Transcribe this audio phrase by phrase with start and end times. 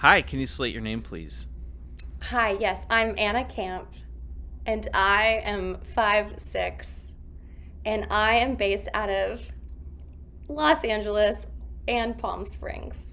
[0.00, 1.46] Hi, can you slate your name, please?
[2.22, 3.86] Hi, yes, I'm Anna Camp,
[4.64, 7.16] and I am five six,
[7.84, 9.42] and I am based out of
[10.48, 11.48] Los Angeles
[11.86, 13.09] and Palm Springs.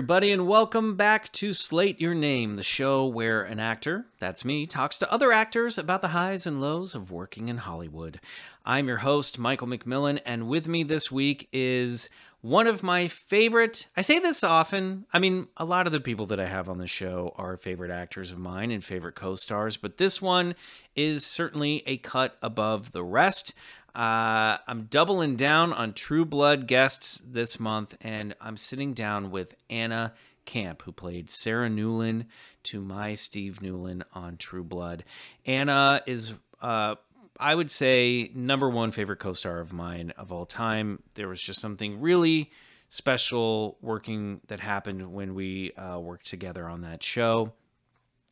[0.00, 4.64] Everybody, and welcome back to Slate Your Name, the show where an actor, that's me,
[4.64, 8.18] talks to other actors about the highs and lows of working in Hollywood.
[8.64, 12.08] I'm your host, Michael McMillian, and with me this week is
[12.40, 13.88] one of my favorite.
[13.94, 15.04] I say this often.
[15.12, 17.90] I mean, a lot of the people that I have on the show are favorite
[17.90, 20.54] actors of mine and favorite co stars, but this one
[20.96, 23.52] is certainly a cut above the rest.
[23.94, 29.54] Uh, I'm doubling down on True Blood guests this month, and I'm sitting down with
[29.68, 32.26] Anna Camp, who played Sarah Newlin
[32.64, 35.04] to my Steve Newlin on True Blood.
[35.44, 36.96] Anna is, uh,
[37.38, 41.02] I would say, number one favorite co star of mine of all time.
[41.14, 42.50] There was just something really
[42.88, 47.52] special working that happened when we uh, worked together on that show.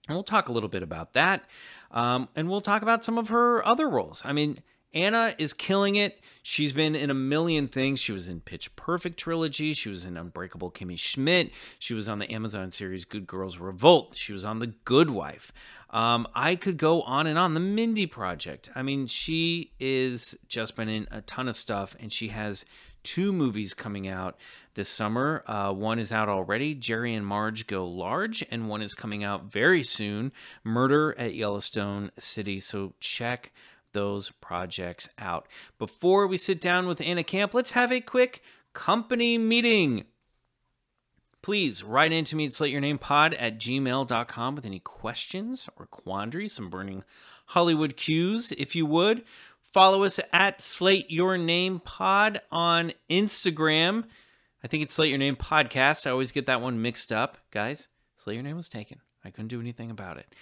[0.09, 1.45] And we'll talk a little bit about that.
[1.91, 4.23] Um, and we'll talk about some of her other roles.
[4.25, 4.59] I mean,
[4.94, 6.20] Anna is killing it.
[6.42, 8.00] She's been in a million things.
[8.00, 9.72] She was in Pitch Perfect trilogy.
[9.72, 11.50] She was in Unbreakable Kimmy Schmidt.
[11.78, 14.14] She was on the Amazon series Good Girls Revolt.
[14.14, 15.53] She was on The Good Wife.
[15.91, 17.55] Um, I could go on and on.
[17.55, 18.70] The Mindy Project.
[18.75, 22.64] I mean, she is just been in a ton of stuff, and she has
[23.02, 24.36] two movies coming out
[24.75, 25.42] this summer.
[25.47, 29.50] Uh, one is out already, Jerry and Marge Go Large, and one is coming out
[29.50, 30.33] very soon,
[30.64, 32.61] Murder at Yellowstone City.
[32.61, 33.52] So check
[33.99, 35.49] those projects out.
[35.77, 40.05] Before we sit down with Anna Camp, let's have a quick company meeting.
[41.43, 47.03] Please write into me at slateyournamepod at gmail.com with any questions or quandaries, some burning
[47.47, 49.25] Hollywood cues, if you would.
[49.73, 54.05] Follow us at Slate Your Name Pod on Instagram.
[54.63, 56.07] I think it's Slate Your Name Podcast.
[56.07, 57.39] I always get that one mixed up.
[57.51, 59.01] Guys, Slate Your Name was taken.
[59.25, 60.33] I couldn't do anything about it.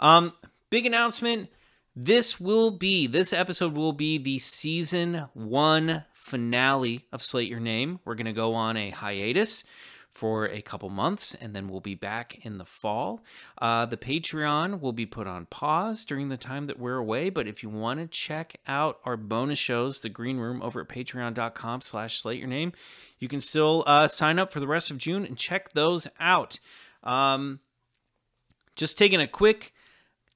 [0.00, 0.32] Um,
[0.68, 1.48] big announcement
[1.96, 8.00] this will be, this episode will be the season one finale of Slate Your Name.
[8.04, 9.64] We're going to go on a hiatus
[10.10, 13.24] for a couple months and then we'll be back in the fall.
[13.60, 17.48] Uh, the Patreon will be put on pause during the time that we're away, but
[17.48, 21.80] if you want to check out our bonus shows, The Green Room, over at patreon.com
[21.80, 22.72] slash slate your name,
[23.18, 26.58] you can still uh, sign up for the rest of June and check those out.
[27.02, 27.60] Um,
[28.76, 29.74] just taking a quick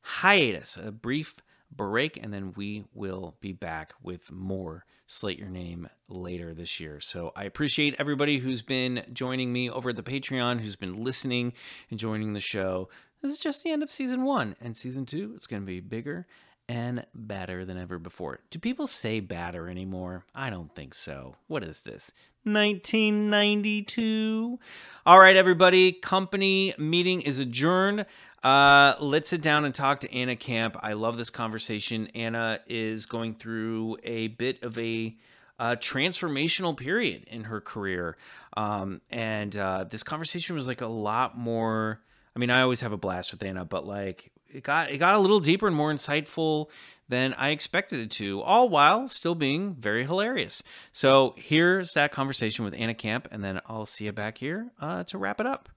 [0.03, 1.37] hiatus, a brief
[1.71, 7.01] break, and then we will be back with more Slate Your Name later this year.
[7.01, 11.53] So I appreciate everybody who's been joining me over at the Patreon, who's been listening
[11.91, 12.89] and joining the show.
[13.23, 15.81] This is just the end of season one, and season two, it's going to be
[15.81, 16.27] bigger
[16.69, 18.41] and better than ever before.
[18.51, 20.25] Do people say badder anymore?
[20.35, 21.37] I don't think so.
[21.47, 22.13] What is this?
[22.45, 24.59] 1992.
[25.07, 25.93] All right, everybody.
[25.93, 28.05] Company meeting is adjourned.
[28.43, 30.77] Uh, let's sit down and talk to Anna Camp.
[30.81, 32.09] I love this conversation.
[32.15, 35.17] Anna is going through a bit of a
[35.59, 38.17] uh, transformational period in her career.
[38.57, 42.01] Um, and uh, this conversation was like a lot more.
[42.37, 45.15] I mean, I always have a blast with Anna, but like it got it got
[45.15, 46.69] a little deeper and more insightful
[47.09, 50.63] than I expected it to, all while still being very hilarious.
[50.93, 55.05] So here's that conversation with Anna Camp, and then I'll see you back here uh,
[55.05, 55.71] to wrap it up.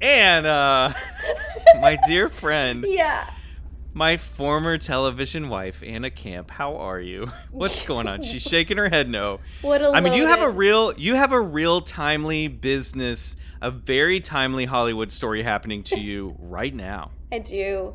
[0.00, 0.92] And uh,
[1.80, 3.28] my dear friend, Yeah.
[3.96, 7.32] My former television wife, Anna Camp, how are you?
[7.50, 8.20] What's going on?
[8.20, 9.40] She's shaking her head no.
[9.62, 13.70] What a I mean, you have a real you have a real timely business, a
[13.70, 17.12] very timely Hollywood story happening to you right now.
[17.32, 17.94] I do.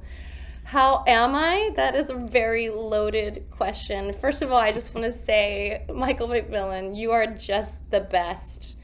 [0.63, 1.69] How am I?
[1.75, 4.11] That is a very loaded question.
[4.11, 8.75] First of all, I just want to say, Michael McMillian, you are just the best.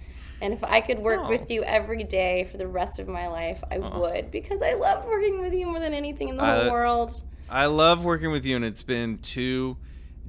[0.42, 1.30] And if I could work Oh.
[1.30, 4.00] with you every day for the rest of my life, I Aw.
[4.00, 7.22] would because I love working with you more than anything in the I- whole world.
[7.50, 9.78] I love working with you and it's been too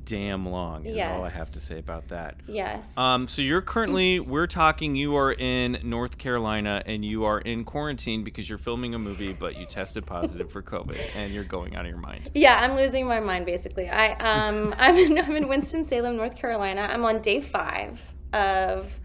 [0.04, 2.36] damn long is all I have to say about that.
[2.46, 2.96] Yes.
[2.96, 4.96] Um, so you're currently we're talking.
[4.96, 9.34] You are in North Carolina and you are in quarantine because you're filming a movie,
[9.34, 12.30] but you tested positive for COVID and you're going out of your mind.
[12.34, 13.90] Yeah, I'm losing my mind basically.
[13.90, 16.88] I um I'm in I'm in Winston Salem, North Carolina.
[16.90, 18.00] I'm on day five
[18.32, 18.98] of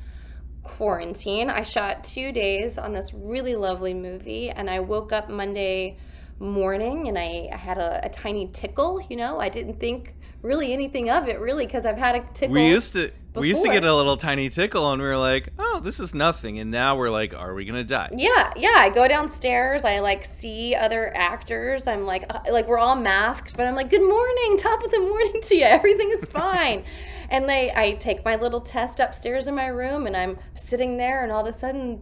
[0.64, 1.50] quarantine.
[1.50, 5.98] I shot two days on this really lovely movie, and I woke up Monday
[6.40, 9.40] morning and I, I had a, a tiny tickle, you know.
[9.40, 12.54] I didn't think really anything of it really because I've had a tickle.
[12.54, 15.50] We used to we used to get a little tiny tickle and we were like,
[15.58, 18.76] "Oh, this is nothing." And now we're like, "Are we going to die?" Yeah, yeah.
[18.76, 19.86] I go downstairs.
[19.86, 21.88] I like see other actors.
[21.88, 25.00] I'm like, uh, like we're all masked, but I'm like, good morning, top of the
[25.00, 25.64] morning to you.
[25.64, 26.86] Everything is fine.
[27.30, 31.24] and they, I take my little test upstairs in my room, and I'm sitting there,
[31.24, 32.02] and all of a sudden,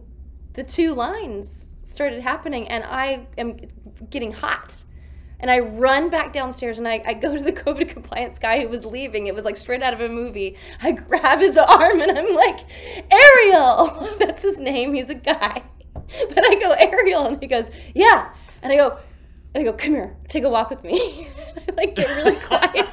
[0.52, 3.58] the two lines started happening, and I am
[4.10, 4.82] getting hot.
[5.42, 8.68] And I run back downstairs and I, I go to the COVID compliance guy who
[8.68, 9.26] was leaving.
[9.26, 10.56] It was like straight out of a movie.
[10.80, 12.60] I grab his arm and I'm like,
[13.12, 14.16] Ariel!
[14.18, 14.94] That's his name.
[14.94, 15.64] He's a guy.
[15.92, 17.26] But I go, Ariel.
[17.26, 18.32] And he goes, Yeah.
[18.62, 18.98] And I go,
[19.54, 21.28] and I go, come here, take a walk with me.
[21.68, 22.88] I like get really quiet.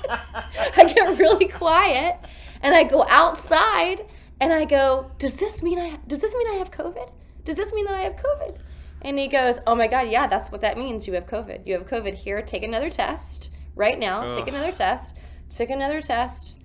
[0.75, 2.18] I get really quiet
[2.62, 4.06] and I go outside
[4.42, 7.12] and I go, does this mean I does this mean I have COVID?
[7.45, 8.57] Does this mean that I have COVID?
[9.01, 11.07] And he goes, Oh my God, yeah, that's what that means.
[11.07, 11.66] You have COVID.
[11.66, 12.42] You have COVID here.
[12.42, 14.36] Take another test right now.
[14.36, 15.18] Take another test.
[15.50, 16.60] Took another test.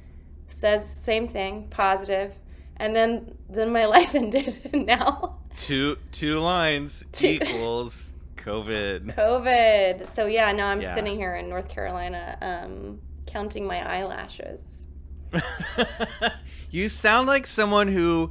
[0.48, 2.34] Says same thing, positive.
[2.76, 4.58] And then then my life ended.
[4.72, 9.14] And now Two two lines Two- equals COVID.
[9.14, 10.08] COVID.
[10.08, 10.94] So yeah, now I'm Yeah.
[10.94, 14.86] sitting here in North Carolina, um, counting my eyelashes.
[16.70, 18.30] you sound like someone who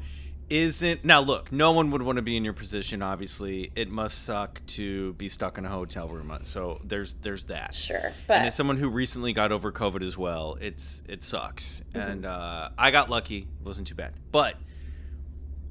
[0.50, 3.72] isn't now look no one would want to be in your position obviously.
[3.76, 7.76] It must suck to be stuck in a hotel room uh, so there's there's that.
[7.76, 11.84] Sure, and but as someone who recently got over covid as well it's it sucks.
[11.94, 12.12] Mm-hmm.
[12.12, 14.14] and uh, i got lucky it wasn't too bad.
[14.32, 14.56] But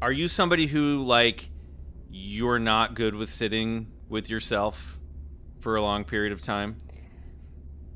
[0.00, 1.50] are you somebody who like
[2.10, 4.98] you're not good with sitting with yourself
[5.60, 6.76] for a long period of time?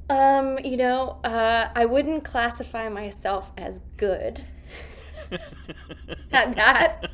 [0.08, 4.44] Um, you know, uh, I wouldn't classify myself as good
[6.32, 7.10] at that.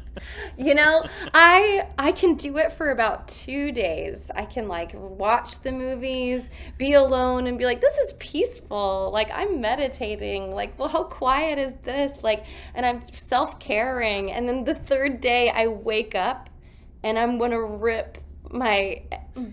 [0.57, 4.31] You know, I I can do it for about two days.
[4.35, 9.31] I can like watch the movies, be alone, and be like, "This is peaceful." Like
[9.33, 10.53] I'm meditating.
[10.53, 12.23] Like, well, how quiet is this?
[12.23, 12.45] Like,
[12.75, 14.33] and I'm self caring.
[14.33, 16.51] And then the third day, I wake up,
[17.03, 18.19] and I'm gonna rip
[18.51, 19.03] my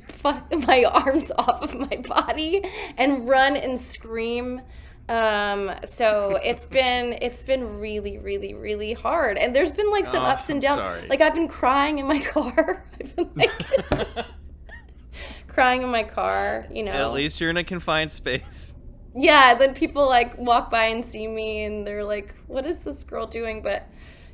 [0.08, 2.64] fuck my arms off of my body
[2.98, 4.62] and run and scream
[5.10, 9.38] um so it's been it's been really really really hard.
[9.38, 11.10] And there's been like some Oh, ups and downs.
[11.10, 12.86] like i've been crying in my car.
[13.02, 13.52] I've been like
[15.48, 16.92] crying in my car you know.
[16.92, 18.76] At least you're in a confined space.
[19.16, 23.04] Yeah then people like walk by and see me and they're like what is this
[23.04, 23.62] girl doing?
[23.62, 23.88] But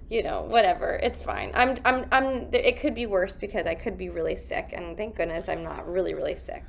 [0.09, 0.99] you know whatever.
[1.01, 1.51] It's fine.
[1.55, 5.15] I'm i'm i'm it could be worse because i could be really sick and thank
[5.15, 6.63] goodness i'm not really really sick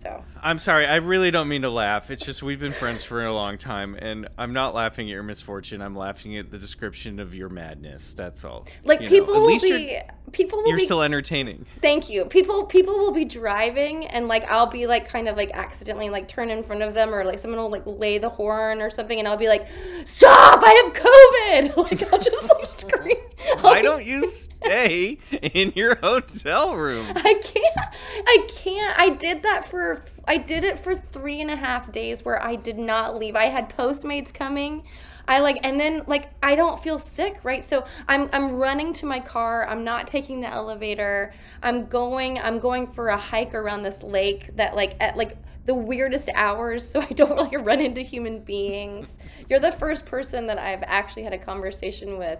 [0.00, 0.86] so I'm sorry.
[0.86, 2.10] I really don't mean to laugh.
[2.10, 5.22] It's just we've been friends for a long time, and I'm not laughing at your
[5.22, 5.82] misfortune.
[5.82, 8.14] I'm laughing at the description of your madness.
[8.14, 8.66] That's all.
[8.84, 10.00] like You know, people at will be you're,
[10.32, 11.66] people will you're be still entertaining.
[11.80, 15.50] thank you people people will be driving and like i'll be like kind of like
[15.52, 18.80] accidentally like turn in front of them or like someone will like lay the horn
[18.80, 19.66] or something and i'll be like
[20.04, 23.16] stop i have covid like i'll just like scream
[23.60, 27.06] Why I'll- don't you stay in your hotel room?
[27.16, 27.94] I can't.
[28.26, 28.98] I can't.
[29.00, 29.89] I did that for.
[30.30, 33.34] I did it for three and a half days where I did not leave.
[33.34, 34.84] I had Postmates coming.
[35.26, 37.64] I like, and then like I don't feel sick, right?
[37.64, 39.66] So I'm I'm running to my car.
[39.66, 41.34] I'm not taking the elevator.
[41.64, 42.38] I'm going.
[42.38, 45.36] I'm going for a hike around this lake that like at like
[45.66, 49.18] the weirdest hours so I don't like run into human beings.
[49.48, 52.38] You're the first person that I've actually had a conversation with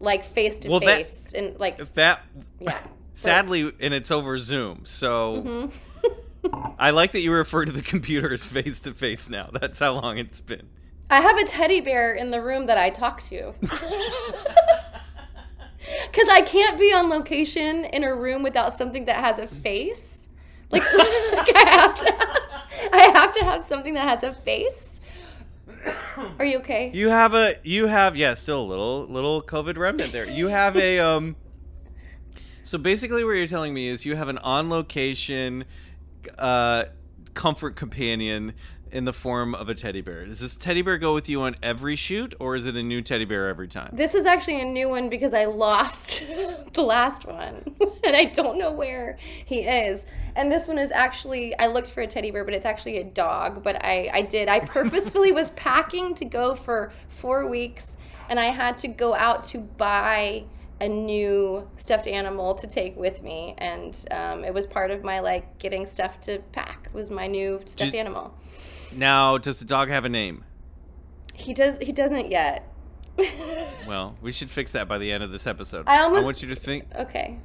[0.00, 2.22] like face to face and like That
[2.58, 2.76] yeah.
[3.14, 4.80] sadly, and it's over Zoom.
[4.82, 5.72] So Mhm.
[6.78, 9.50] I like that you refer to the computer as face to face now.
[9.52, 10.68] That's how long it's been.
[11.10, 13.54] I have a teddy bear in the room that I talk to.
[16.10, 20.28] Because I can't be on location in a room without something that has a face.
[20.70, 22.14] Like, like I have to
[22.92, 25.00] I have to have something that has a face.
[26.38, 26.90] Are you okay?
[26.94, 30.28] You have a you have yeah, still a little little COVID remnant there.
[30.28, 31.36] You have a um
[32.62, 35.64] So basically what you're telling me is you have an on location
[36.38, 36.84] uh
[37.34, 38.54] comfort companion
[38.94, 40.24] in the form of a teddy bear.
[40.24, 43.02] Does this teddy bear go with you on every shoot or is it a new
[43.02, 43.90] teddy bear every time?
[43.92, 46.22] This is actually a new one because I lost
[46.72, 47.64] the last one
[48.04, 50.06] and I don't know where he is.
[50.36, 53.04] And this one is actually, I looked for a teddy bear, but it's actually a
[53.04, 53.64] dog.
[53.64, 57.96] But I, I did, I purposefully was packing to go for four weeks
[58.28, 60.44] and I had to go out to buy
[60.80, 63.54] a new stuffed animal to take with me.
[63.58, 67.60] And um, it was part of my like getting stuff to pack was my new
[67.66, 68.34] stuffed Did- animal.
[68.92, 70.44] Now, does the dog have a name?
[71.32, 72.68] He does, he doesn't yet.
[73.86, 75.84] Well, we should fix that by the end of this episode.
[75.86, 77.38] I almost- want you to think okay.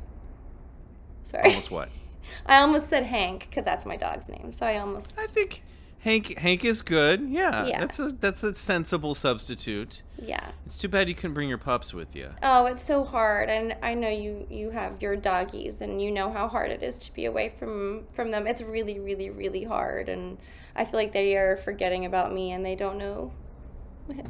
[1.24, 1.43] Sorry.
[1.50, 1.89] almost what?
[2.45, 4.53] I almost said Hank because that's my dog's name.
[4.53, 5.19] So I almost.
[5.19, 5.63] I think
[6.01, 7.22] Hank Hank is good.
[7.29, 7.79] Yeah, Yeah.
[7.82, 10.03] that's a that's a sensible substitute.
[10.18, 10.51] Yeah.
[10.65, 12.29] It's too bad you couldn't bring your pups with you.
[12.41, 16.32] Oh, it's so hard, and I know you you have your doggies, and you know
[16.32, 18.48] how hard it is to be away from from them.
[18.48, 20.38] It's really, really, really hard, and
[20.75, 23.34] I feel like they are forgetting about me, and they don't know.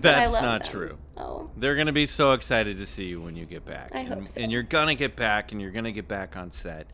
[0.01, 0.71] That's not them.
[0.71, 0.97] true.
[1.15, 3.91] Oh, They're gonna be so excited to see you when you get back.
[3.93, 4.41] I and, hope so.
[4.41, 6.87] and you're gonna get back, and you're gonna get back on set.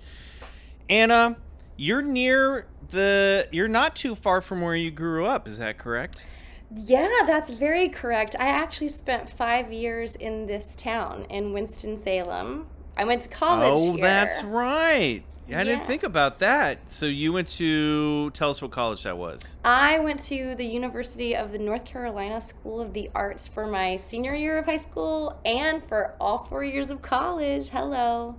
[0.90, 1.38] Anna,
[1.78, 3.48] you're near the.
[3.52, 5.48] You're not too far from where you grew up.
[5.48, 6.26] Is that correct?
[6.74, 8.36] yeah, that's very correct.
[8.40, 12.68] I actually spent five years in this town in Winston Salem.
[12.98, 13.70] I went to college.
[13.72, 14.02] oh, here.
[14.02, 15.24] that's right.
[15.54, 16.90] I didn't think about that.
[16.90, 18.32] So you went to.
[18.32, 19.58] Tell us what college that was.
[19.64, 23.98] I went to the University of the North Carolina School of the Arts for my
[23.98, 27.70] senior year of high school and for all four years of college.
[27.70, 28.36] Hello.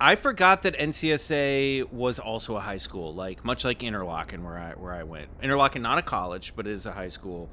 [0.00, 4.72] I forgot that NCSA was also a high school, like much like Interlochen, where I
[4.72, 5.40] where I went.
[5.40, 7.50] Interlochen, not a college, but it is a high school.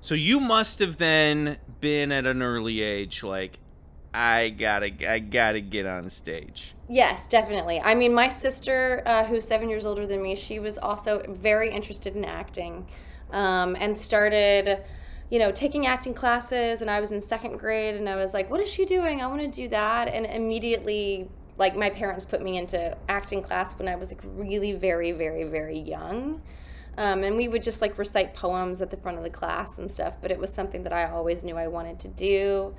[0.00, 3.58] So you must have then been at an early age, like
[4.12, 6.74] I gotta I gotta get on stage.
[6.88, 7.80] Yes, definitely.
[7.80, 11.70] I mean, my sister, uh, who's seven years older than me, she was also very
[11.70, 12.86] interested in acting
[13.30, 14.82] um, and started,
[15.30, 16.82] you know, taking acting classes.
[16.82, 19.20] And I was in second grade and I was like, what is she doing?
[19.20, 20.08] I want to do that.
[20.08, 21.28] And immediately,
[21.58, 25.44] like, my parents put me into acting class when I was like really very, very,
[25.44, 26.42] very young.
[26.98, 29.90] Um, and we would just like recite poems at the front of the class and
[29.90, 32.74] stuff, but it was something that I always knew I wanted to do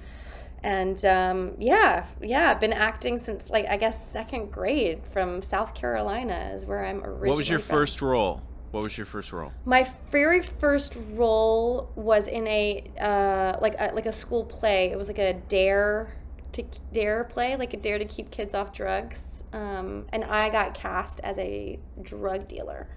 [0.64, 5.74] and um, yeah yeah i've been acting since like i guess second grade from south
[5.76, 7.78] carolina is where i'm originally What was your from.
[7.78, 8.42] first role?
[8.72, 9.52] What was your first role?
[9.66, 14.98] my very first role was in a uh, like a, like a school play it
[14.98, 16.12] was like a dare
[16.54, 16.64] to
[16.94, 21.20] dare play like a dare to keep kids off drugs um, and i got cast
[21.22, 22.88] as a drug dealer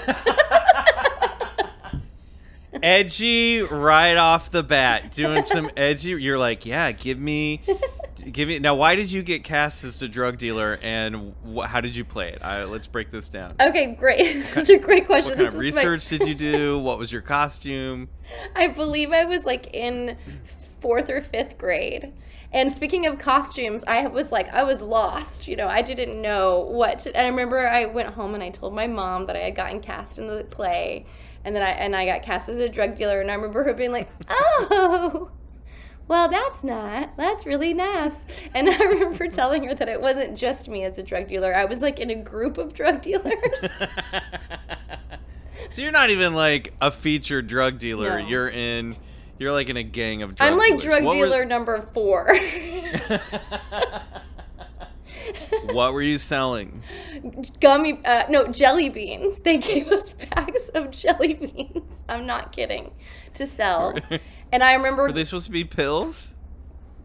[2.82, 6.10] edgy right off the bat, doing some edgy.
[6.10, 7.62] You're like, yeah, give me,
[8.32, 8.58] give me.
[8.58, 12.04] Now, why did you get cast as a drug dealer, and wh- how did you
[12.04, 12.42] play it?
[12.42, 13.54] I, let's break this down.
[13.60, 16.34] okay great that's a great question What kind of This is my- research did you
[16.34, 16.78] do?
[16.78, 18.08] What was your costume?
[18.56, 20.16] I believe I was like in
[20.80, 22.12] fourth or fifth grade.
[22.54, 25.48] And speaking of costumes, I was like, I was lost.
[25.48, 27.00] You know, I didn't know what.
[27.00, 29.56] To, and I remember I went home and I told my mom that I had
[29.56, 31.04] gotten cast in the play,
[31.44, 33.20] and then I and I got cast as a drug dealer.
[33.20, 35.32] And I remember her being like, "Oh,
[36.06, 37.16] well, that's not.
[37.16, 41.02] That's really nice." And I remember telling her that it wasn't just me as a
[41.02, 41.52] drug dealer.
[41.52, 43.62] I was like in a group of drug dealers.
[45.70, 48.20] so you're not even like a featured drug dealer.
[48.20, 48.28] No.
[48.28, 48.96] You're in.
[49.38, 50.82] You're like in a gang of drug I'm like dealers.
[50.84, 52.34] drug What were- dealer number four.
[55.72, 56.82] what were you selling?
[57.60, 62.90] gummy uh, no jelly beans they gave us bags of jelly beans i'm not kidding
[63.32, 63.96] to sell
[64.52, 66.34] and i remember Were they supposed to be pills?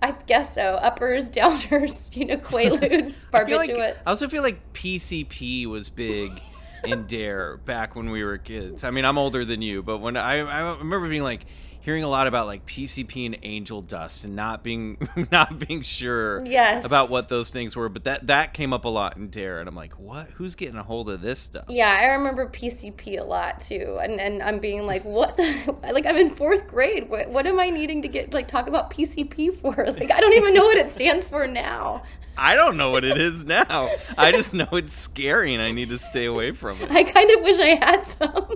[0.01, 5.65] i guess so uppers downers you know quaaludes I like I also feel like PCP
[5.67, 6.41] was big
[6.86, 8.86] in Dare back when we were kids.
[8.86, 11.45] I mean, I'm older than you, but when I I remember being like
[11.81, 14.98] hearing a lot about like PCP and angel dust and not being
[15.31, 16.86] not being sure Yes.
[16.86, 19.67] about what those things were, but that that came up a lot in Dare and
[19.69, 20.27] I'm like, "What?
[20.31, 24.19] Who's getting a hold of this stuff?" yeah i remember pcp a lot too and,
[24.19, 27.69] and i'm being like what the like i'm in fourth grade what, what am i
[27.69, 30.89] needing to get like talk about pcp for like i don't even know what it
[30.89, 32.03] stands for now
[32.41, 33.89] I don't know what it is now.
[34.17, 36.89] I just know it's scary and I need to stay away from it.
[36.89, 38.55] i kind of wish i had some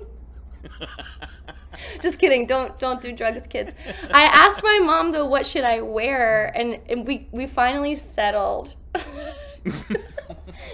[2.02, 2.46] Just kidding.
[2.48, 3.76] Don't don't do drugs, kids.
[4.14, 8.76] I asked my mom though, what should I wear, and, and we we finally settled.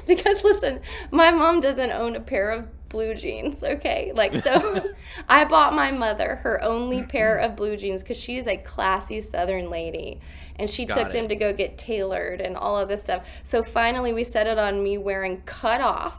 [0.07, 3.63] because listen, my mom doesn't own a pair of blue jeans.
[3.63, 4.91] Okay, like so,
[5.29, 9.21] I bought my mother her only pair of blue jeans because she is a classy
[9.21, 10.19] Southern lady,
[10.57, 11.13] and she Got took it.
[11.13, 13.25] them to go get tailored and all of this stuff.
[13.43, 16.17] So finally, we settled on me wearing cut off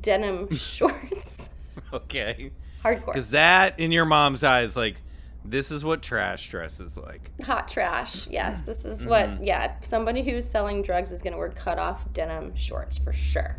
[0.00, 1.50] denim shorts.
[1.92, 2.50] okay.
[2.94, 3.06] Hardcore.
[3.06, 5.02] Because that, in your mom's eyes, like,
[5.44, 7.30] this is what trash dress is like.
[7.42, 8.26] Hot trash.
[8.28, 9.10] Yes, this is Mm-hmm.
[9.10, 9.44] what.
[9.44, 13.56] Yeah, somebody who's selling drugs is gonna wear cut off denim shorts for sure.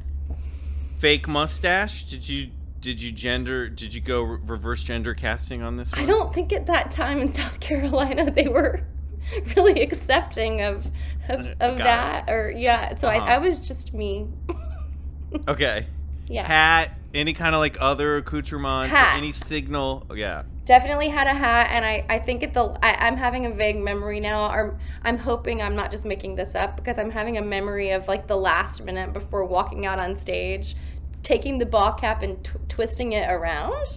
[0.98, 2.06] Fake mustache?
[2.06, 2.50] Did you
[2.82, 3.70] did you gender?
[3.70, 6.02] Did you go re- reverse gender casting on this one?
[6.02, 8.82] I don't think at that time in South Carolina they were
[9.56, 10.86] really accepting of
[11.30, 12.96] of, of Got that or yeah.
[12.96, 13.20] So Uh-huh.
[13.24, 14.28] I, I was just me.
[15.48, 15.86] Okay.
[16.28, 16.46] Yeah.
[16.48, 20.06] Hat, any kind of like other accoutrements, or any signal?
[20.10, 20.44] Oh, yeah.
[20.66, 23.78] Definitely had a hat, and I, I think at the I, I'm having a vague
[23.78, 27.42] memory now, or I'm hoping I'm not just making this up because I'm having a
[27.42, 30.76] memory of like the last minute before walking out on stage,
[31.24, 33.88] taking the ball cap and tw- twisting it around,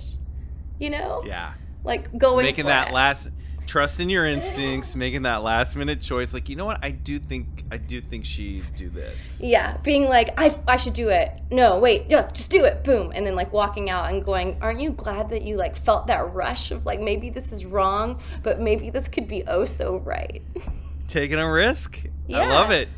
[0.79, 1.55] you know, Yeah.
[1.83, 2.95] like going making that it.
[2.95, 3.31] last
[3.71, 6.35] trusting your instincts, making that last minute choice.
[6.35, 6.81] Like, you know what?
[6.83, 9.41] I do think I do think she do this.
[9.41, 11.31] Yeah, being like, I, I should do it.
[11.53, 12.83] No, wait, no, just do it.
[12.83, 13.13] Boom.
[13.15, 16.35] And then like walking out and going, aren't you glad that you like felt that
[16.35, 20.43] rush of like maybe this is wrong, but maybe this could be oh so right.
[21.07, 22.01] Taking a risk.
[22.29, 22.89] I love it.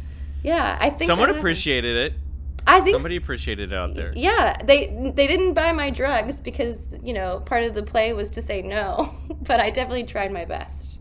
[0.42, 2.14] yeah, I think Someone appreciated it.
[2.66, 4.12] I think Somebody appreciated it out there.
[4.14, 8.30] Yeah, they they didn't buy my drugs because you know part of the play was
[8.30, 10.98] to say no, but I definitely tried my best.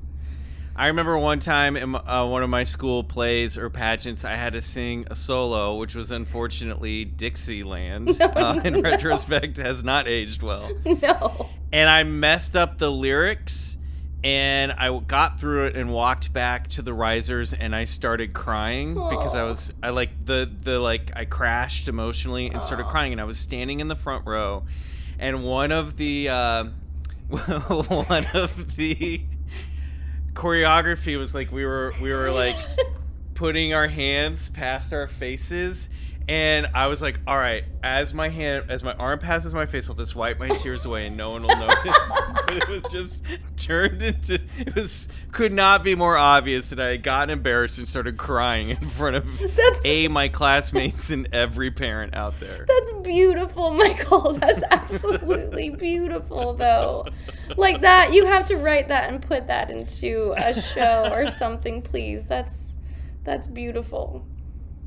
[0.75, 4.53] I remember one time in uh, one of my school plays or pageants, I had
[4.53, 8.10] to sing a solo, which was unfortunately Dixieland.
[8.22, 8.82] No, uh, in no.
[8.82, 10.72] retrospect, has not aged well.
[10.86, 11.50] no.
[11.72, 13.77] and I messed up the lyrics
[14.24, 18.94] and I got through it and walked back to the risers and I started crying
[18.94, 23.22] because I was I like the the like I crashed emotionally and started crying and
[23.22, 24.63] I was standing in the front row
[25.18, 26.66] and one of the uh,
[27.30, 29.22] one of the
[30.34, 32.56] choreography was like we were we were like
[33.34, 35.90] putting our hands past our faces
[36.28, 39.90] and I was like, all right, as my hand, as my arm passes my face,
[39.90, 41.98] I'll just wipe my tears away and no one will notice.
[42.46, 43.24] but it was just
[43.58, 47.88] turned into, it was, could not be more obvious that I had gotten embarrassed and
[47.88, 52.66] started crying in front of That's A, my classmates and every parent out there.
[52.68, 54.34] That's beautiful, Michael.
[54.34, 57.08] That's absolutely beautiful, though.
[57.58, 61.82] Like that, you have to write that and put that into a show or something,
[61.82, 62.25] please.
[62.25, 62.75] That's
[63.24, 64.25] that's beautiful.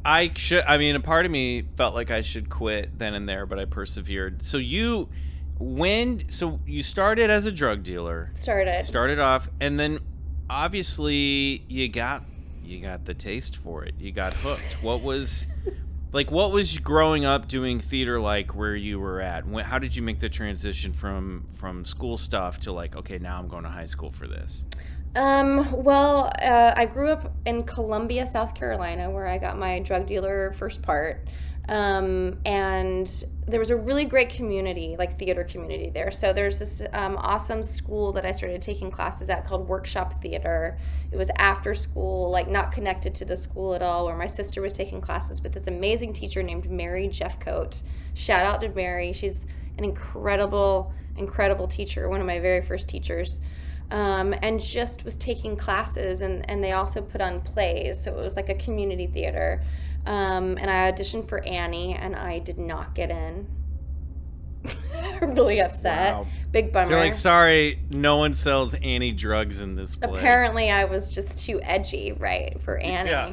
[0.04, 3.28] I should, I mean, a part of me felt like I should quit then and
[3.28, 4.42] there, but I persevered.
[4.42, 5.08] So you,
[5.58, 8.30] when, so you started as a drug dealer.
[8.34, 8.84] Started.
[8.84, 10.00] started off and then
[10.48, 12.24] obviously you got
[12.64, 15.48] you got the taste for it you got hooked what was
[16.12, 19.94] like what was growing up doing theater like where you were at when, how did
[19.96, 23.70] you make the transition from from school stuff to like okay now i'm going to
[23.70, 24.66] high school for this
[25.16, 30.06] Um, well, uh, I grew up in Columbia, South Carolina, where I got my drug
[30.06, 31.28] dealer first part.
[31.66, 33.10] Um, and
[33.46, 36.10] there was a really great community, like theater community there.
[36.10, 40.78] So there's this um, awesome school that I started taking classes at called Workshop Theater.
[41.10, 44.60] It was after school, like not connected to the school at all, where my sister
[44.60, 47.82] was taking classes with this amazing teacher named Mary Jeffcoat.
[48.14, 49.12] Shout out to Mary.
[49.12, 49.46] She's
[49.78, 53.40] an incredible, incredible teacher, one of my very first teachers
[53.90, 58.22] um, and just was taking classes and, and they also put on plays so it
[58.22, 59.62] was like a community theater.
[60.06, 63.46] Um, and i auditioned for annie and i did not get in.
[65.20, 66.14] Really upset.
[66.14, 66.26] Wow.
[66.52, 66.88] big bummer.
[66.88, 70.18] They're like sorry no one sells any drugs in this play.
[70.18, 73.10] Apparently i was just too edgy right for annie.
[73.10, 73.32] Yeah.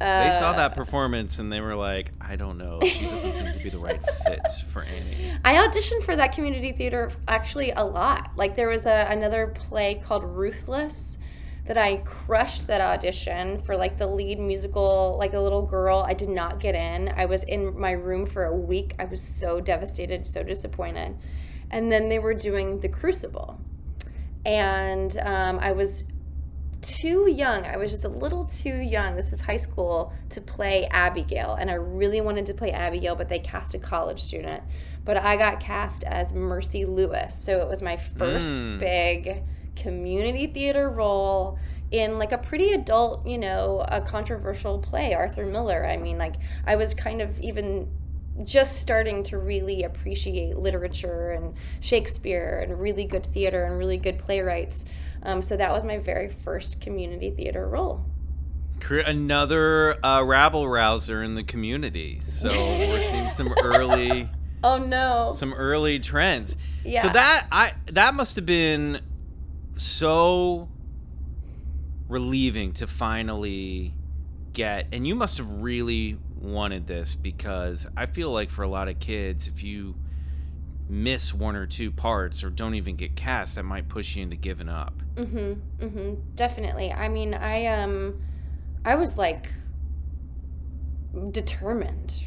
[0.00, 3.52] Uh, they saw that performance and they were like i don't know she doesn't seem
[3.52, 7.84] to be the right fit for annie I auditioned for that community theater actually a
[7.84, 8.32] lot.
[8.36, 11.18] Like there was a, another play called Ruthless
[11.66, 16.04] that I crushed that audition for like the lead musical, like a little girl.
[16.06, 17.12] I did not get in.
[17.16, 18.94] I was in my room for a week.
[18.98, 21.16] I was so devastated, so disappointed.
[21.70, 23.60] And then they were doing The Crucible.
[24.44, 26.04] And um, I was
[26.86, 27.64] too young.
[27.64, 29.16] I was just a little too young.
[29.16, 33.28] This is high school to play Abigail, and I really wanted to play Abigail, but
[33.28, 34.62] they cast a college student.
[35.04, 38.78] But I got cast as Mercy Lewis, so it was my first Mm.
[38.78, 39.42] big
[39.76, 41.58] community theater role
[41.90, 45.86] in like a pretty adult, you know, a controversial play, Arthur Miller.
[45.86, 46.34] I mean, like
[46.66, 47.88] I was kind of even
[48.44, 54.18] just starting to really appreciate literature and Shakespeare and really good theater and really good
[54.18, 54.84] playwrights.
[55.22, 58.04] Um, so that was my very first community theater role.
[58.88, 64.28] Another uh, rabble rouser in the community so we're seeing some early
[64.64, 65.32] Oh no!
[65.32, 66.56] some early trends.
[66.84, 67.02] Yeah.
[67.02, 69.00] So that I that must have been
[69.76, 70.68] so
[72.08, 73.94] relieving to finally
[74.52, 78.88] get and you must have really wanted this because I feel like for a lot
[78.88, 79.94] of kids if you
[80.88, 84.36] miss one or two parts or don't even get cast that might push you into
[84.36, 84.94] giving up.
[85.16, 85.84] Mm-hmm.
[85.84, 86.14] Mm-hmm.
[86.34, 86.92] Definitely.
[86.92, 88.20] I mean, I um
[88.84, 89.48] I was like
[91.30, 92.26] determined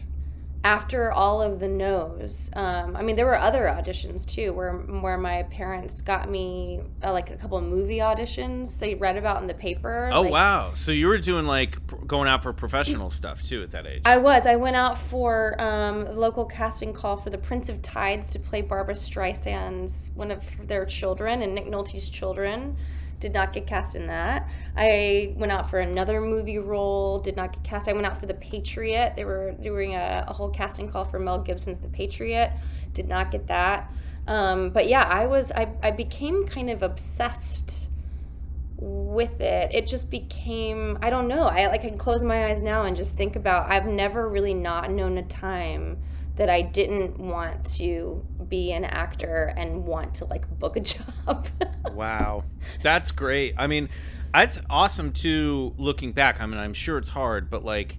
[0.63, 5.17] after all of the no's, um, I mean, there were other auditions too, where where
[5.17, 9.47] my parents got me uh, like a couple of movie auditions they read about in
[9.47, 10.09] the paper.
[10.11, 10.73] Oh like, wow!
[10.73, 14.01] So you were doing like going out for professional stuff too at that age.
[14.05, 14.45] I was.
[14.45, 18.39] I went out for um, a local casting call for the Prince of Tides to
[18.39, 22.75] play Barbra Streisand's one of their children and Nick Nolte's children.
[23.19, 24.49] Did not get cast in that.
[24.75, 27.19] I went out for another movie role.
[27.19, 27.89] Did not get cast.
[27.89, 29.13] I went out for The Patriot.
[29.15, 32.51] They were doing a, a whole casting call for Mel Gibson's The Patriot.
[32.93, 33.91] Did not get that.
[34.27, 35.51] Um, but yeah, I was.
[35.51, 37.89] I, I became kind of obsessed
[38.81, 42.63] with it it just became i don't know i like I can close my eyes
[42.63, 45.97] now and just think about i've never really not known a time
[46.39, 50.79] that i didn't want to be an actor and want to like book a
[51.27, 51.47] job
[51.93, 52.43] wow,
[52.83, 53.55] that's great.
[53.57, 53.89] I mean,
[54.33, 55.73] that's awesome too.
[55.77, 57.97] Looking back, I mean, I'm sure it's hard, but like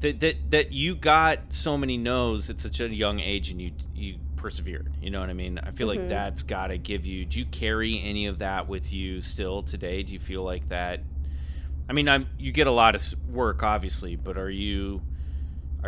[0.00, 3.72] that that that you got so many no's at such a young age and you
[3.94, 4.92] you persevered.
[5.00, 5.58] You know what I mean?
[5.58, 6.08] I feel like Mhm.
[6.08, 7.24] that's got to give you.
[7.24, 10.02] Do you carry any of that with you still today?
[10.02, 11.00] Do you feel like that?
[11.88, 15.02] I mean, I'm you get a lot of work, obviously, but are you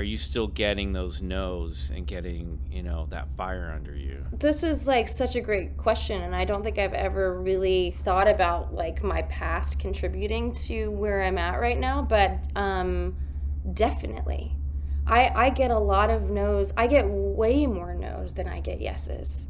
[0.00, 4.24] are you still getting those no's and getting you know that fire under you?
[4.32, 8.26] this is like such a great question and i don't think i've ever really thought
[8.26, 13.14] about like my past contributing to where i'm at right now but um
[13.74, 14.56] definitely.
[15.06, 16.72] I i get a lot of no's.
[16.78, 19.48] I get way more no's than i get yeses.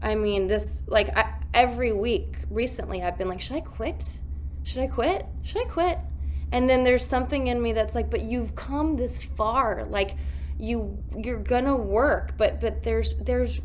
[0.00, 4.20] I mean this like I, every week recently i've been like should i quit?
[4.62, 5.26] Should i quit?
[5.42, 5.98] Should i quit
[6.52, 9.84] and then there's something in me that's like but you've come this far.
[9.90, 10.16] Like
[10.58, 13.62] you you're gonna work but but there's there's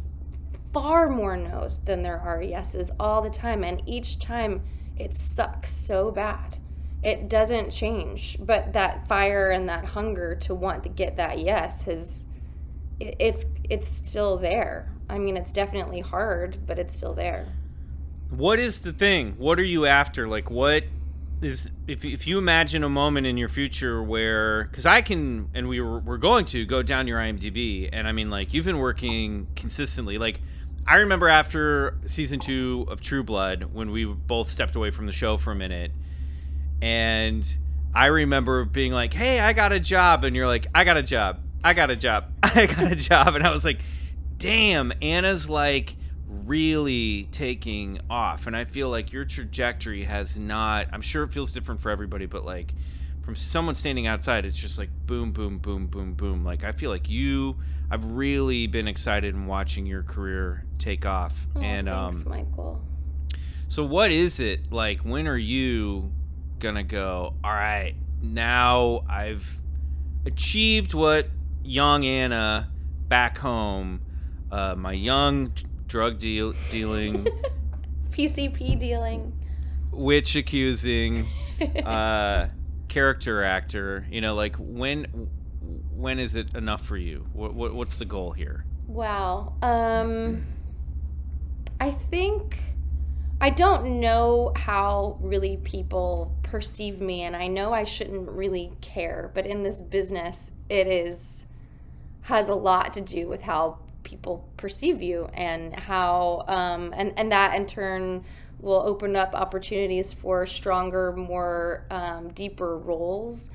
[0.74, 3.64] far more no's than there are yeses all the time.
[3.64, 4.62] And each time
[4.98, 6.58] it sucks so bad.
[7.04, 11.84] It doesn't change but that fire and that hunger to want to get that yes
[11.84, 12.26] has
[13.00, 14.92] it- it's it's still there.
[15.10, 17.46] I mean it's definitely hard but it's still there.
[18.30, 19.36] What is the thing?
[19.38, 20.28] What are you after?
[20.28, 20.84] Like, what
[21.42, 25.68] is if if you imagine a moment in your future where because I can and
[25.68, 28.80] we were we're going to go down your IMDb and I mean like you've been
[28.80, 30.18] working consistently.
[30.18, 30.42] Like,
[30.86, 35.12] I remember after season two of True Blood when we both stepped away from the
[35.12, 35.92] show for a minute,
[36.82, 37.58] and
[37.94, 41.04] I remember being like, "Hey, I got a job," and you're like, "I got a
[41.04, 43.80] job, I got a job, I got a job," and I was like,
[44.38, 45.96] "Damn, Anna's like."
[46.46, 48.48] Really taking off.
[48.48, 52.26] And i feel like your trajectory has not i'm sure it feels different for everybody
[52.26, 52.74] but like
[53.22, 56.46] from someone standing outside it's just like boom boom boom boom boom.
[56.46, 57.58] Like i feel like you
[57.92, 61.48] i've really been excited in watching your career take off.
[61.56, 62.82] Oh, and thanks um michael.
[63.68, 66.12] so what is it like when are you
[66.60, 69.60] gonna go all right now i've
[70.26, 71.28] achieved what
[71.64, 72.70] young anna
[73.08, 74.02] back home
[74.52, 75.52] uh, my young
[75.88, 77.26] drug deal dealing
[78.12, 79.34] pcp dealing
[79.92, 81.26] witch accusing
[81.86, 82.48] uh,
[82.88, 85.30] character actor you know like when
[85.96, 89.54] when is it enough for you what, what what's the goal here Wow.
[89.62, 90.46] Um
[91.80, 92.60] I think
[93.40, 99.30] I don't know how really people perceive me and I know I shouldn't really care,
[99.36, 101.48] but in this business it is
[102.22, 107.32] has a lot to do with how people perceive you and how um and and
[107.32, 108.24] that in turn
[108.60, 113.52] will open up opportunities for stronger more um, deeper roles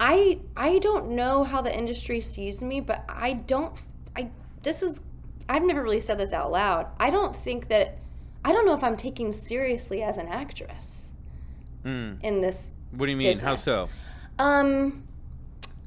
[0.00, 3.72] I I don't know how the industry sees me, but I don't
[4.16, 4.30] I
[4.64, 5.00] this is
[5.48, 6.88] I've never really said this out loud.
[6.98, 7.98] I don't think that
[8.44, 11.10] I don't know if I'm taken seriously as an actress
[11.84, 12.14] Hmm.
[12.22, 13.88] in this what do you mean how so
[14.38, 15.04] um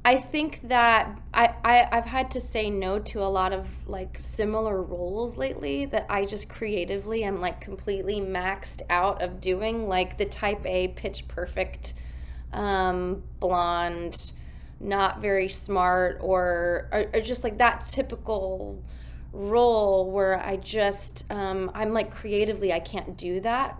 [0.06, 4.16] I think that I, I I've had to say no to a lot of like
[4.20, 10.16] similar roles lately that I just creatively am like completely maxed out of doing like
[10.16, 11.94] the type A pitch perfect
[12.52, 14.32] um blonde
[14.78, 18.80] not very smart or or, or just like that typical
[19.32, 23.76] role where I just um I'm like creatively I can't do that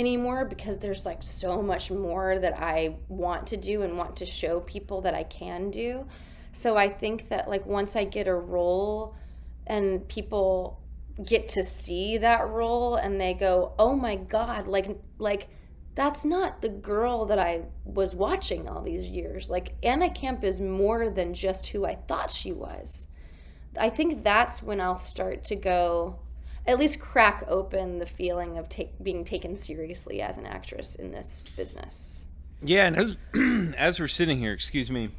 [0.00, 4.26] anymore because there's like so much more that I want to do and want to
[4.26, 6.06] show people that I can do.
[6.52, 9.14] So I think that like once I get a role
[9.66, 10.80] and people
[11.24, 15.48] get to see that role and they go, "Oh my god, like like
[15.94, 19.50] that's not the girl that I was watching all these years.
[19.50, 23.06] Like Anna Camp is more than just who I thought she was."
[23.78, 26.18] I think that's when I'll start to go
[26.66, 31.10] at least crack open the feeling of take, being taken seriously as an actress in
[31.12, 32.24] this business.
[32.62, 33.16] Yeah, and as
[33.78, 35.10] as we're sitting here, excuse me,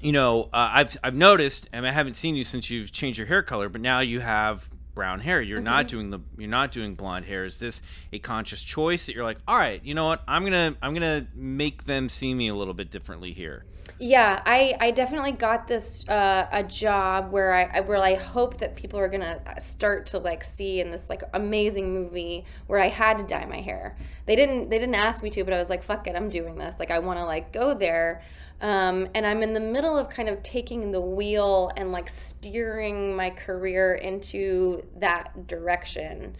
[0.00, 3.26] you know, uh, I've I've noticed, and I haven't seen you since you've changed your
[3.26, 5.40] hair color, but now you have brown hair.
[5.40, 5.96] You're not Mm-hmm.
[5.96, 7.44] doing the you're not doing blonde hair.
[7.44, 7.80] Is this
[8.12, 10.22] a conscious choice that you're like, all right, you know what?
[10.28, 13.64] I'm gonna I'm gonna make them see me a little bit differently here.
[14.02, 18.74] Yeah, I, I definitely got this uh, a job where I where I hope that
[18.74, 23.18] people are gonna start to like see in this like amazing movie where I had
[23.18, 23.98] to dye my hair.
[24.24, 26.56] They didn't they didn't ask me to, but I was like, fuck it, I'm doing
[26.56, 26.76] this.
[26.78, 28.22] Like I want to like go there,
[28.62, 33.14] um, and I'm in the middle of kind of taking the wheel and like steering
[33.14, 36.36] my career into that direction,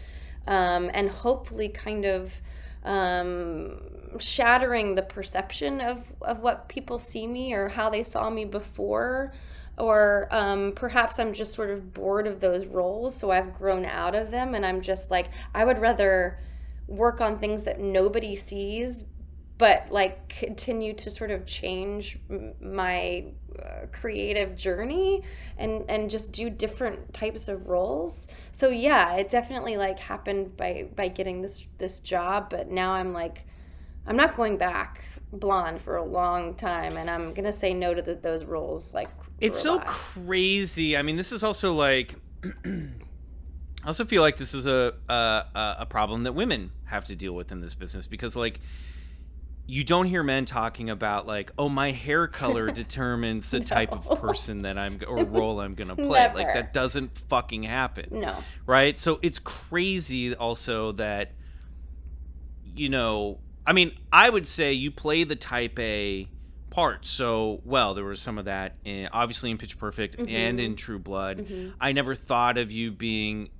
[0.46, 2.40] um, and hopefully kind of
[2.84, 3.82] um,
[4.18, 9.32] shattering the perception of, of what people see me or how they saw me before.
[9.78, 14.14] Or um, perhaps I'm just sort of bored of those roles, so I've grown out
[14.14, 16.38] of them, and I'm just like, I would rather
[16.86, 19.06] work on things that nobody sees,
[19.60, 22.18] but like continue to sort of change
[22.62, 23.26] my
[23.58, 25.22] uh, creative journey
[25.58, 30.88] and and just do different types of roles so yeah it definitely like happened by
[30.96, 33.44] by getting this this job but now i'm like
[34.06, 38.02] i'm not going back blonde for a long time and i'm gonna say no to
[38.02, 39.08] the, those roles like
[39.40, 40.96] It's so crazy.
[40.98, 42.14] I mean, this is also like.
[43.82, 47.32] I also feel like this is a, a a problem that women have to deal
[47.32, 48.60] with in this business because like
[49.66, 54.20] you don't hear men talking about like oh my hair color determines the type of
[54.20, 58.36] person that I'm or role I'm gonna play like that doesn't fucking happen no
[58.66, 58.98] right?
[58.98, 61.32] So it's crazy also that
[62.76, 66.28] you know, I mean, I would say you play the type A
[66.70, 67.04] part.
[67.04, 67.94] So well.
[67.94, 70.28] There was some of that in, obviously in Pitch Perfect mm-hmm.
[70.28, 71.38] and in True Blood.
[71.38, 71.70] Mm-hmm.
[71.80, 73.50] I never thought of you being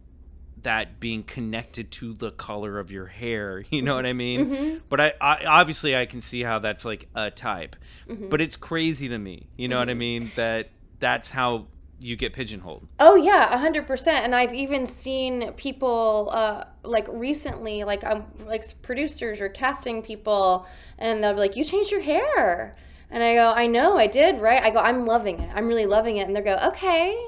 [0.62, 4.46] that being connected to the color of your hair you know what i mean?
[4.46, 4.78] Mm-hmm.
[4.90, 7.76] But I, I obviously i can see how that's like a type.
[8.06, 10.30] But it's crazy to me you know what i mean?
[10.36, 11.68] That that's how
[12.00, 14.24] you get pigeonholed Oh yeah, hundred percent.
[14.24, 20.66] And I've even seen people uh, like recently, like I'm like producers or casting people,
[20.98, 22.74] and they'll be like, "You changed your hair,"
[23.10, 25.50] and I go, "I know, I did, right?" I go, "I'm loving it.
[25.54, 27.22] I'm really loving it," and they go, "Okay,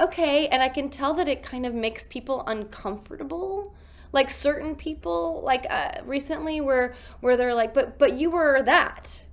[0.00, 3.74] okay," and I can tell that it kind of makes people uncomfortable.
[4.12, 9.24] Like certain people, like uh, recently, where where they're like, "But but you were that,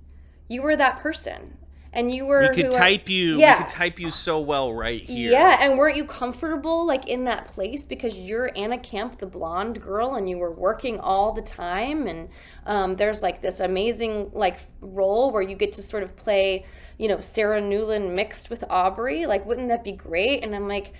[0.48, 1.57] you were that person."
[1.92, 3.56] And you were we could I- type you Yeah.
[3.58, 7.24] we could type you so well right here yeah, and weren't you comfortable like in
[7.24, 11.40] that place because you're Anna Camp, the blonde girl, and you were working all the
[11.42, 12.28] time, and
[12.66, 16.66] um, there's like this amazing like role where you get to sort of play,
[16.98, 19.24] you know, Sarah Newlin mixed with Aubrey.
[19.24, 20.44] Like, wouldn't that be great?
[20.44, 20.92] And I'm like,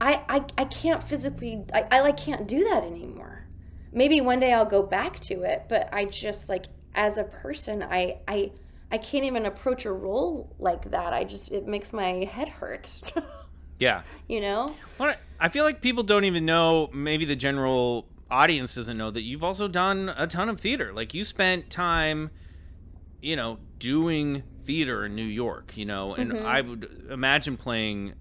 [0.00, 3.46] I I, I can't physically, I, I like can't do that anymore.
[3.92, 6.64] Maybe one day I'll go back to it, but I just like
[6.96, 8.50] as a person, I I.
[8.92, 11.12] I can't even approach a role like that.
[11.12, 13.00] I just it makes my head hurt.
[13.78, 14.74] yeah you know?
[14.98, 16.90] Well, I feel like people don't even know.
[16.92, 20.92] Maybe the general audience doesn't know that you've also done a ton of theater.
[20.92, 22.30] Like you spent time,
[23.20, 25.76] you know, doing theater in New York.
[25.76, 26.46] You know, and Mm-hmm.
[26.46, 28.14] I would imagine playing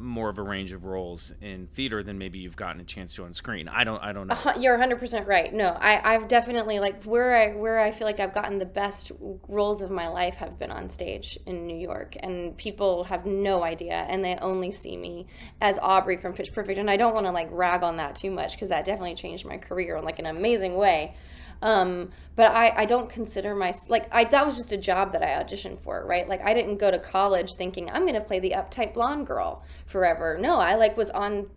[0.00, 3.24] more of a range of roles in theater than maybe you've gotten a chance to
[3.24, 3.68] on screen.
[3.68, 4.02] I don't.
[4.02, 4.36] I don't know.
[4.44, 5.52] Uh, You're 100% right.
[5.52, 9.12] No, I, I've definitely like where I where I feel like I've gotten the best
[9.48, 13.62] roles of my life have been on stage in New York, and people have no
[13.62, 15.26] idea, and they only see me
[15.60, 18.30] as Aubrey from Pitch Perfect, and I don't want to like rag on that too
[18.30, 21.14] much because that definitely changed my career in like an amazing way.
[21.60, 25.22] Um, but I, I don't consider my like I that was just a job that
[25.22, 26.28] I auditioned for, right?
[26.28, 30.38] Like I didn't go to college thinking I'm gonna play the uptight blonde girl forever.
[30.40, 31.48] No, I like was on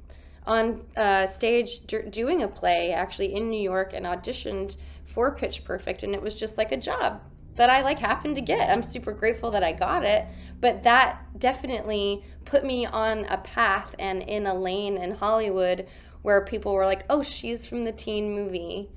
[0.48, 5.64] on uh, stage d- doing a play actually in New York and auditioned for Pitch
[5.64, 7.22] Perfect, and it was just like a job
[7.56, 8.70] that I like happened to get.
[8.70, 10.26] I'm super grateful that I got it,
[10.60, 15.86] but that definitely put me on a path and in a lane in Hollywood
[16.24, 18.90] where people were like, "Oh, she's from the teen movie."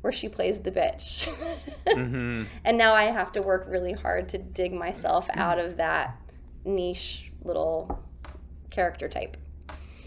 [0.00, 1.26] Where she plays the bitch.
[1.86, 6.16] hmm and now I have to work really hard to dig myself out of that
[6.64, 8.02] niche little
[8.70, 9.36] character type.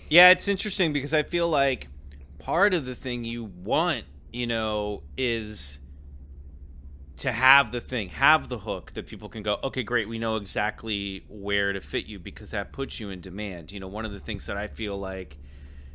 [0.10, 1.88] Yeah, it's interesting because I feel like
[2.39, 5.79] part of the thing you want, you know, is
[7.17, 10.36] to have the thing, have the hook that people can go, okay, great, we know
[10.36, 13.71] exactly where to fit you because that puts you in demand.
[13.71, 15.38] You know, one of the things that I feel like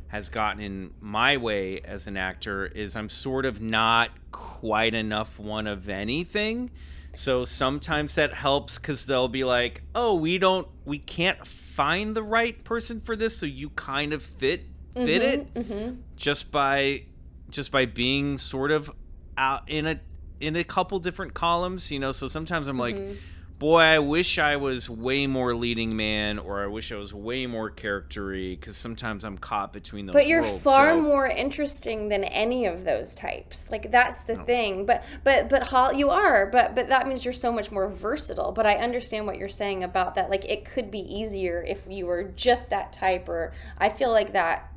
[0.09, 5.39] has gotten in my way as an actor is I'm sort of not quite enough
[5.39, 6.71] one of anything.
[7.13, 12.23] So sometimes that helps because they'll be like, "Oh, we don't, we can't find the
[12.23, 15.95] right person for this, so you kind of fit fit it Mm-hmm.
[16.15, 17.03] just by
[17.49, 18.91] just by being sort of
[19.37, 19.99] out in a
[20.39, 22.11] in a couple different columns, you know.
[22.11, 22.95] So sometimes I'm like,
[23.59, 27.45] boy, I wish I was way more leading man, or I wish I was way
[27.45, 30.13] more charactery, because sometimes I'm caught between those.
[30.13, 33.69] But you're worlds, far so- more interesting than any of those types.
[33.69, 34.33] Like that's Oh.
[34.33, 34.85] the thing.
[34.85, 36.47] But but but Hol- you are.
[36.47, 38.51] But but that means you're so much more versatile.
[38.53, 40.29] But I understand what you're saying about that.
[40.29, 43.27] Like it could be easier if you were just that type.
[43.27, 44.71] Or I feel like that.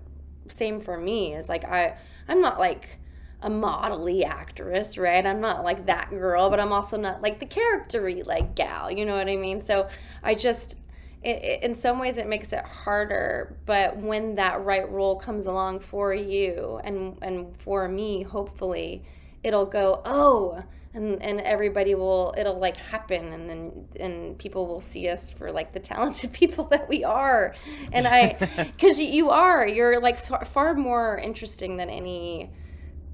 [0.49, 1.35] Same for me.
[1.35, 1.97] Is like I
[2.29, 2.99] I'm not like
[3.42, 5.24] a modelly actress, right?
[5.24, 8.90] I'm not like that girl, but I'm also not like the charactery like gal.
[8.90, 9.61] You know what I mean?
[9.61, 9.88] So
[10.22, 10.78] I just
[11.22, 15.46] it, it, in some ways it makes it harder but when that right role comes
[15.46, 19.05] along for you and and for me hopefully
[19.44, 20.61] it'll go oh
[20.94, 25.52] and and everybody will it'll like happen and then and people will see us for
[25.52, 27.55] like the talented people that we are
[27.92, 32.50] and i because you are you're like far, far more interesting than any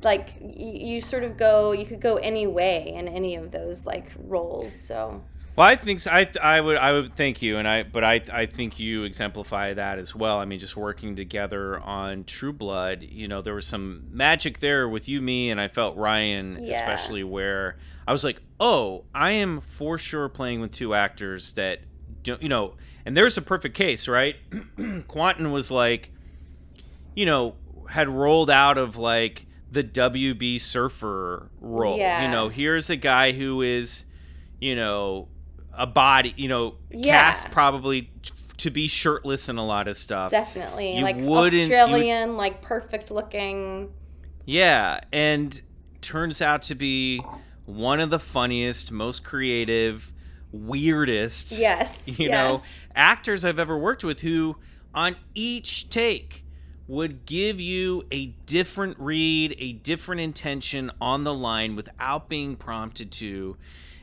[0.03, 4.13] like you, sort of go you could go any way in any of those like
[4.27, 5.23] roles so
[5.57, 6.11] Well, I think so.
[6.13, 9.75] I I would I would thank you, and I but I I think you exemplify
[9.75, 10.39] that as well.
[10.39, 14.89] I mean, just working together on True Blood, you know, there was some magic there
[14.89, 16.79] with you, me, and I felt Ryan, Yeah.
[16.79, 21.81] especially where I was like, oh, I am for sure playing with two actors that
[22.23, 24.37] don't, you know, and there's a perfect case, right?
[24.79, 26.13] Kwanten was like,
[27.17, 27.57] you know,
[27.89, 31.97] had rolled out of like the WB surfer role.
[31.99, 34.05] You know, here's a guy who is,
[34.61, 35.29] you know,
[35.77, 37.33] a body, you know, Yeah.
[37.33, 40.31] cast probably t- to be shirtless in a lot of stuff.
[40.31, 40.97] Definitely.
[40.97, 43.93] You like you would- Australian, like perfect looking.
[44.47, 45.61] Yeah, and
[46.01, 47.23] turns out to be
[47.67, 50.13] one of the funniest, most creative,
[50.51, 52.19] weirdest, Yes.
[52.19, 52.63] you know,
[52.95, 54.57] actors I've ever worked with who
[54.95, 56.45] on each take
[56.89, 63.13] would give you a different read, a different intention on the line without being prompted
[63.13, 63.57] to.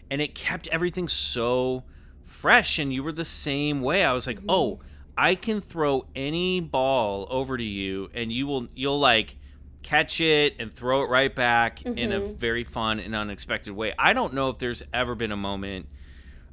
[0.09, 1.83] And it kept everything so
[2.25, 2.77] fresh.
[2.79, 4.05] And you were the same way.
[4.05, 4.49] I was like, Mm-hmm.
[4.49, 4.79] oh,
[5.17, 9.37] I can throw any ball over to you and you will, you'll like,
[9.81, 12.37] catch it and throw it right back in a Mhm.
[12.37, 13.93] very fun and unexpected way.
[13.99, 15.87] I don't know if there's ever been a moment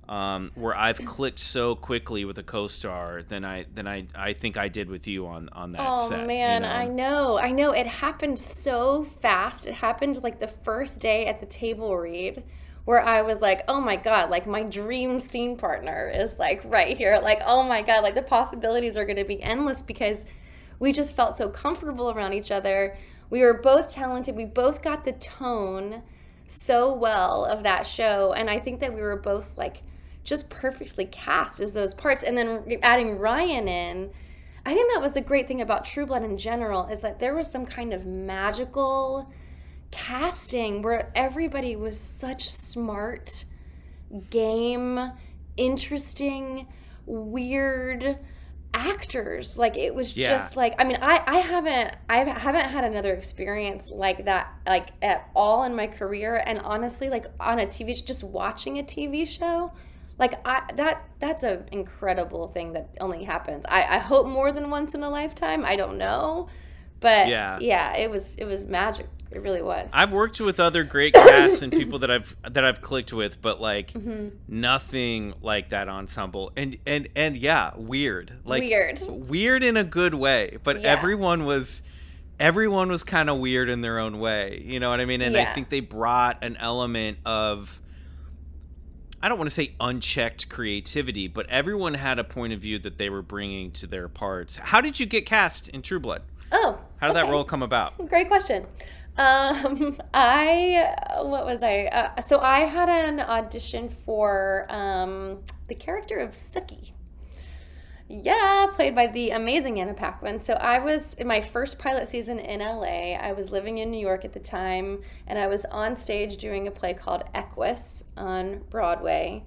[0.09, 4.57] um, where I've clicked so quickly with a co-star than I than I I think
[4.57, 6.21] I did with you on on that Oh set.
[6.23, 6.69] you man, know?
[6.69, 7.39] I know.
[7.39, 7.71] I know.
[7.73, 9.67] It happened so fast.
[9.67, 12.43] It happened like the first day at the table read
[12.85, 16.97] where I was like, oh my God, like my dream scene partner is like right
[16.97, 17.19] here.
[17.23, 20.27] Like, oh my God, like the possibilities are going to be endless because
[20.81, 22.97] we just felt so comfortable around each other.
[23.31, 24.35] We were both talented.
[24.35, 26.03] We both got the tone
[26.49, 28.33] so well of that show.
[28.33, 29.83] And I think that we were both like
[30.25, 32.23] just perfectly cast as those parts.
[32.23, 34.11] And then adding Ryan in,
[34.65, 37.35] I think that was the great thing about True Blood in general is that there
[37.35, 39.33] was some kind of magical
[39.91, 43.45] casting where everybody was such smart,
[44.31, 45.13] game,
[45.57, 46.67] interesting,
[47.07, 48.19] weird
[48.75, 50.31] actors like it was Yeah.
[50.31, 54.89] just like i mean i i haven't i haven't had another experience like that like
[55.03, 59.27] at all in my career and honestly like on a tv just watching a tv
[59.29, 59.71] show
[60.19, 64.71] like i that that's an incredible thing that only happens i i hope more than
[64.71, 66.49] once in a lifetime i don't know
[67.01, 67.59] but Yeah.
[67.61, 71.63] yeah it was it was magic it really was I've worked with other great casts
[71.63, 74.29] and people that I've that I've clicked with, but like Mm-hmm.
[74.47, 76.53] nothing like that ensemble.
[76.55, 78.31] And and and yeah, weird.
[78.45, 80.93] Like weird weird in a good way, but Yeah.
[80.93, 81.83] everyone was
[82.39, 84.63] everyone was kind of weird in their own way.
[84.67, 85.23] You know what I mean?
[85.23, 87.81] And I think they brought an element of
[89.23, 92.99] I don't want to say unchecked creativity, but everyone had a point of view that
[92.99, 94.57] they were bringing to their parts.
[94.57, 96.23] How did you get cast in True Blood?
[96.51, 97.97] oh How did that role come about?
[98.09, 98.67] Great question.
[99.17, 101.85] Um, I what was I?
[101.85, 106.91] Uh, so I had an audition for um, the character of Sookie.
[108.09, 110.41] Yeah, played by the amazing Anna Paquin.
[110.41, 113.15] So I was in my first pilot season in LA.
[113.15, 116.67] I was living in New York at the time, and I was on stage doing
[116.67, 119.45] a play called Equus on Broadway.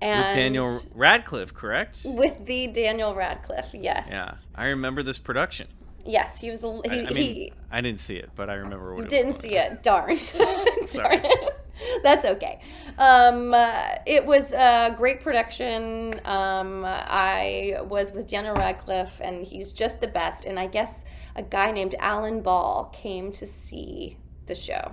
[0.00, 2.02] And With Daniel Radcliffe, correct?
[2.04, 4.08] with the Daniel Radcliffe, yes.
[4.10, 5.68] Yeah, I remember this production.
[6.04, 6.62] Yes, he was.
[6.62, 9.40] He, I, I mean, he I didn't see it, but I remember what it Didn't
[9.40, 9.82] see it.
[9.82, 10.16] Darn.
[10.88, 10.88] Sorry.
[10.92, 11.54] Darn it.
[12.02, 12.60] That's okay.
[12.98, 16.14] Um, uh, it was a great production.
[16.24, 20.44] Um, I was with Daniel Radcliffe, and he's just the best.
[20.44, 21.04] And I guess
[21.36, 24.16] a guy named Alan Ball came to see
[24.46, 24.92] the show.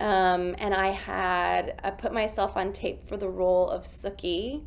[0.00, 4.62] Um, and I had I put myself on tape for the role of Sookie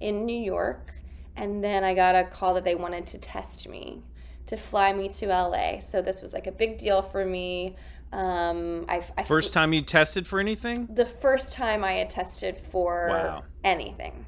[0.00, 0.94] in New York,
[1.36, 4.02] and then I got a call that they wanted to test me
[4.46, 5.78] to fly me to LA.
[5.78, 7.76] So this was like a big deal for me.
[8.12, 10.86] Um, I, I First time you tested for anything?
[10.94, 13.42] the first time I had tested for Wow.
[13.64, 14.24] anything.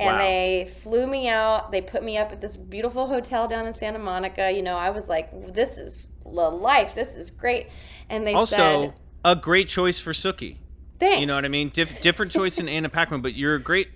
[0.00, 0.18] And Wow.
[0.18, 1.70] they flew me out.
[1.72, 4.50] They put me up at this beautiful hotel down in Santa Monica.
[4.50, 6.94] You know, I was like, this is the life.
[6.94, 7.68] This is great.
[8.08, 10.58] And they Also, said, a great choice for Sookie.
[10.98, 11.20] thanks.
[11.20, 11.68] You know what I mean?
[11.70, 13.88] Dif- different choice than Anna Paquin, but you're a great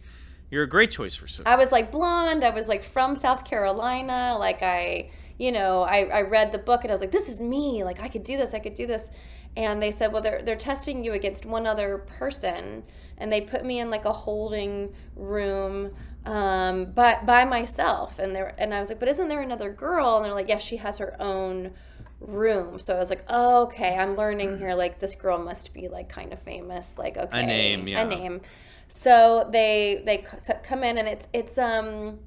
[0.50, 1.44] you're a great choice for Sookie.
[1.46, 2.44] I was like blonde.
[2.44, 4.36] I was like from South Carolina.
[4.38, 5.10] Like I,
[5.42, 7.82] you know, I, I read the book and I was like, this is me.
[7.82, 8.54] Like I could do this.
[8.54, 9.10] I could do this.
[9.56, 12.84] And they said, well, they're they're testing you against one other person,
[13.18, 15.90] and they put me in like a holding room,
[16.24, 18.20] um, but by myself.
[18.20, 20.16] And there, and I was like, but isn't there another girl?
[20.16, 21.72] And they're like, yes, she has her own
[22.20, 22.78] room.
[22.78, 24.74] So I was like, oh, okay, I'm learning here.
[24.74, 26.96] Like this girl must be like kind of famous.
[26.96, 28.02] Like okay, a name, yeah.
[28.02, 28.42] a name.
[28.88, 30.24] So they they
[30.62, 32.20] come in and it's it's um,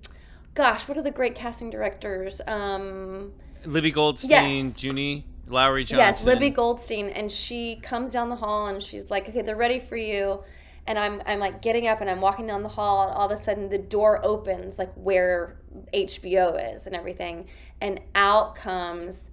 [0.55, 2.41] gosh, what are the great casting directors?
[2.47, 3.31] Um,
[3.65, 4.83] Libby Goldstein, Yes.
[4.83, 5.97] Junie Lowry Johnson.
[5.99, 9.79] yes, Libby Goldstein, and she comes down the hall and she's like, okay, they're ready
[9.79, 10.43] for you.
[10.87, 13.31] And I'm, I'm like getting up and I'm walking down the hall, and all of
[13.31, 15.57] a sudden the door opens, like where
[15.93, 17.47] HBO is and everything.
[17.81, 19.31] And out comes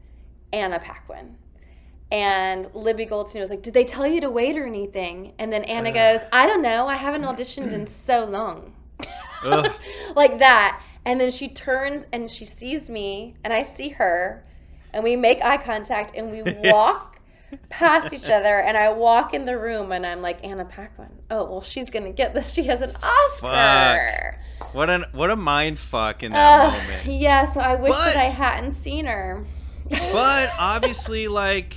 [0.52, 1.36] Anna Paquin.
[2.10, 5.32] And Libby Goldstein was like, Did they tell you to wait or anything?
[5.38, 6.86] And then Anna goes, I don't know.
[6.86, 8.74] I haven't auditioned in so long.
[10.14, 10.80] Like that.
[11.04, 14.44] And then she turns and she sees me, and I see her,
[14.92, 17.18] and we make eye contact and we walk
[17.68, 18.60] past each other.
[18.60, 21.08] And I walk in the room, and I'm like, Anna Paquin.
[21.30, 22.52] Oh, well, she's going to get this.
[22.52, 24.38] She has an Oscar.
[24.72, 27.06] What an what a mind fuck in that Ugh, moment.
[27.20, 29.44] yeah, so I wish But- that I hadn't seen her.
[29.90, 31.74] But obviously, like,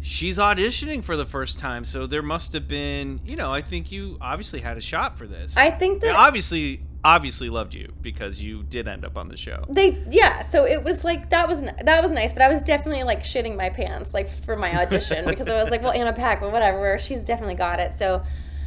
[0.00, 3.90] she's auditioning for the first time, so there must have been, you know, I think
[3.92, 5.56] you obviously had a shot for this.
[5.56, 9.64] I think that obviously, obviously loved you because you did end up on the show.
[9.68, 13.02] they yeah so it was like that was that was nice but i was definitely
[13.02, 16.40] like shitting my pants like for my audition because i was like well anna pack
[16.40, 17.92] well whatever she's definitely got it.
[17.92, 18.22] So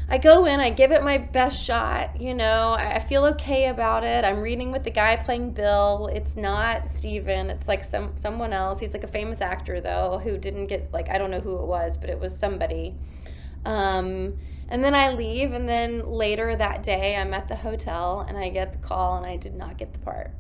[0.10, 4.04] i go in i give it my best shot you know i feel okay about
[4.04, 4.26] it.
[4.26, 6.10] I'm reading with the guy playing bill.
[6.14, 8.80] It's not Stephen it's like some someone else.
[8.80, 11.66] He's like a famous actor though who didn't get like i don't know who it
[11.66, 12.96] was but it was somebody.
[13.66, 14.38] Um,
[14.70, 18.50] and then I leave, and then later that day, I'm at the hotel and I
[18.50, 20.32] get the call, and I did not get the part.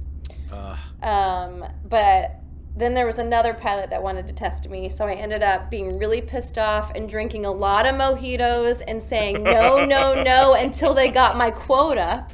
[0.51, 0.77] Ugh.
[1.03, 2.39] Um, but
[2.77, 5.97] then there was another pilot that wanted to test me, so I ended up being
[5.97, 10.93] really pissed off and drinking a lot of mojitos and saying no, no, no until
[10.93, 12.33] they got my quote up,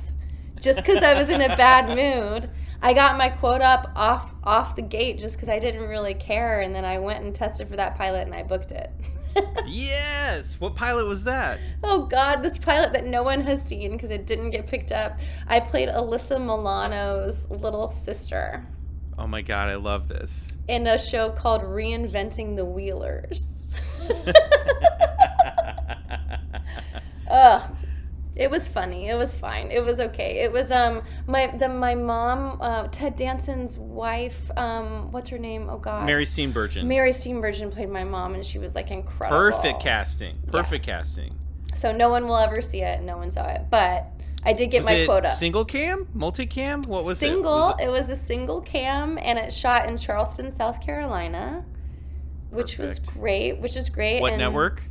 [0.59, 2.49] just because I was in a bad mood.
[2.81, 6.61] I got my quote up off off the gate just because I didn't really care,
[6.61, 8.89] and then I went and tested for that pilot and I booked it.
[9.65, 10.59] yes.
[10.59, 11.59] What pilot was that?
[11.83, 15.19] Oh God, this pilot that no one has seen because it didn't get picked up.
[15.47, 18.65] I played Alyssa Milano's little sister
[19.17, 20.57] Oh my god, I love this.
[20.67, 23.79] in a show called Reinventing the Wheelers.
[27.29, 27.75] Ugh.
[28.35, 29.09] It was funny.
[29.09, 29.71] It was fine.
[29.71, 30.39] It was okay.
[30.39, 35.69] It was um my the my mom uh, Ted Danson's wife um what's her name?
[35.69, 36.05] Oh God.
[36.05, 36.85] Mary Steenburgen.
[36.85, 39.37] Mary Steenburgen played my mom and she was like incredible.
[39.37, 40.37] Perfect casting.
[40.51, 41.37] Perfect casting.
[41.75, 43.01] So no one will ever see it.
[43.01, 44.07] No one saw it, but
[44.43, 45.29] I did get Was my it quota.
[45.29, 46.07] single cam?
[46.15, 46.85] Multicam?
[46.85, 47.71] What was single.
[47.71, 47.75] it?
[47.75, 47.89] Was It?
[47.89, 51.63] was a single cam, and it shot in Charleston, South Carolina,
[52.49, 53.59] which was great.
[53.59, 54.19] Which is great.
[54.21, 54.83] What and network?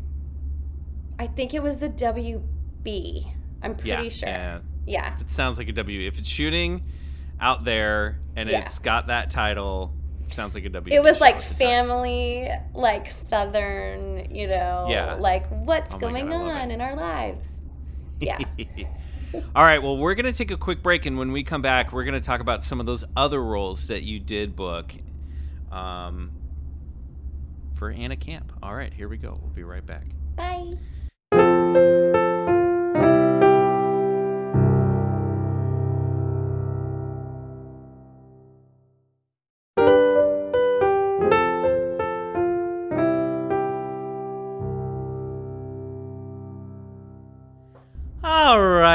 [1.19, 1.89] I think it was the
[2.85, 3.33] WB.
[3.63, 4.29] I'm pretty yeah, sure.
[4.29, 4.59] Yeah.
[4.87, 5.21] Yeah.
[5.21, 6.07] It sounds like a W.
[6.07, 6.83] If it's shooting
[7.41, 8.61] out there and Yeah.
[8.61, 9.95] it's got that title,
[10.29, 10.95] sounds like a W.
[10.95, 11.57] It was like the time.
[11.57, 15.15] family, like southern, you know, Yeah.
[15.15, 17.61] like what's Oh going God, on in our lives.
[18.21, 18.37] Yeah.
[19.55, 21.91] All right, well, we're going to take a quick break, and when we come back,
[21.91, 24.93] we're going to talk about some of those other roles that you did book
[25.73, 26.31] um,
[27.77, 28.53] for Anna Camp.
[28.63, 29.39] All right, here we go.
[29.41, 30.05] We'll be right back.
[30.37, 30.75] Bye.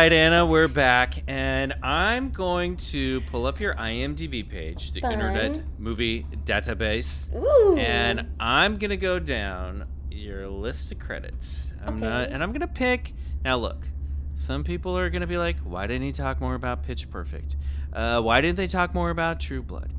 [0.06, 5.00] Right, Anna, we're back, and I'm going to pull up your IMDb page, the.
[5.00, 7.76] Internet Movie Database, Ooh.
[7.76, 11.74] and I'm gonna go down your list of credits.
[11.84, 12.34] I'm not, Okay.
[12.34, 13.14] and I'm gonna pick.
[13.44, 13.88] Now, look,
[14.36, 17.56] some people are gonna be like, "Why didn't he talk more about Pitch Perfect?
[17.92, 19.92] Uh, why didn't they talk more about True Blood?"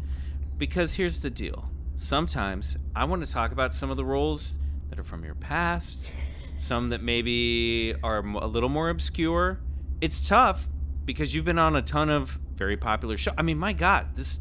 [0.57, 1.69] Because here's the deal.
[1.97, 6.13] Sometimes I want to talk about some of the roles that are from your past,
[6.59, 9.59] some that maybe are a little more obscure.
[10.01, 10.69] It's tough
[11.05, 13.35] because you've been on a ton of very popular shows.
[13.39, 14.41] I mean, my God, this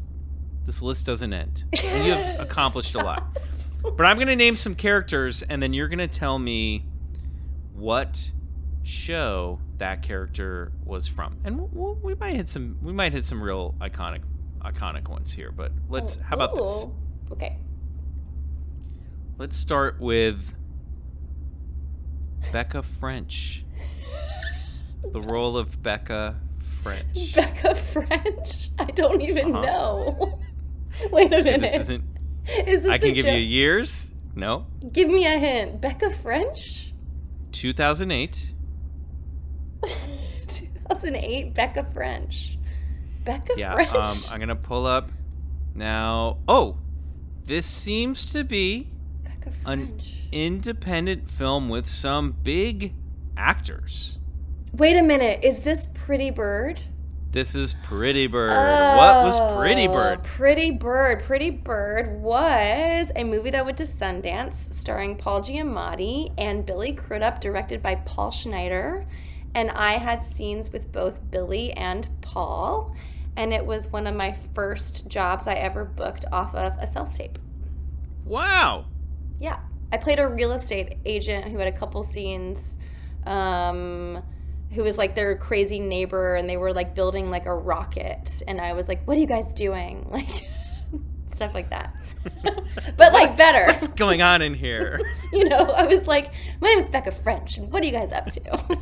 [0.64, 1.64] this list doesn't end.
[1.84, 3.24] And you have accomplished a lot.
[3.82, 6.84] But I'm going to name some characters, and then you're going to tell me
[7.72, 8.32] what
[8.82, 11.36] show that character was from.
[11.44, 12.78] And we'll, we might hit some.
[12.82, 14.22] We might hit some real iconic,
[14.60, 15.52] iconic ones here.
[15.52, 16.16] But let's.
[16.16, 16.86] Oh, how about this?
[17.30, 17.58] Okay.
[19.38, 20.52] Let's start with
[22.52, 23.64] Becca French.
[25.12, 26.36] The role of Becca
[26.82, 27.34] French.
[27.34, 28.70] Becca French.
[28.78, 29.62] I don't even Uh-huh.
[29.64, 30.38] know.
[31.12, 31.60] Wait a minute.
[31.60, 32.04] this isn't.
[32.66, 34.10] Is this I can give you years.
[34.34, 34.66] No.
[34.92, 35.80] Give me a hint.
[35.80, 36.92] Becca French?
[37.52, 38.52] 2008.
[40.48, 41.54] 2008.
[41.54, 42.58] Becca French.
[43.24, 43.74] Becca Yeah.
[43.74, 43.92] French.
[43.94, 45.10] Um, I'm gonna pull up
[45.74, 46.38] now.
[46.46, 46.78] Oh,
[47.44, 48.88] this seems to be
[49.24, 50.00] Becca an
[50.32, 52.94] independent film with some big
[53.36, 54.15] actors.
[54.76, 55.42] Wait a minute.
[55.42, 56.80] Is this Pretty Bird?
[57.32, 58.50] This is Pretty Bird.
[58.50, 60.22] what was Pretty Oh, Bird?
[60.22, 61.22] Pretty Bird.
[61.24, 67.40] Pretty Bird was a movie that went to Sundance starring Paul Giamatti and Billy Crudup,
[67.40, 69.04] directed by Paul Schneider.
[69.54, 72.94] And I had scenes with both Billy and Paul.
[73.36, 77.14] And it was one of my first jobs I ever booked off of a self
[77.16, 77.38] tape.
[78.24, 78.86] Wow.
[79.38, 79.58] Yeah.
[79.92, 82.78] I played a real estate agent who had a couple scenes.
[83.24, 84.22] Um,
[84.76, 88.60] who was like their crazy neighbor and they were like building like a rocket and
[88.60, 90.06] I was like, What are you guys doing?
[90.16, 90.48] Like
[91.28, 91.94] stuff like that.
[92.96, 93.66] but like better.
[93.66, 95.00] What's going on in here?
[95.32, 98.12] you know, I was like, My name is Becca French and what are you guys
[98.12, 98.78] up to?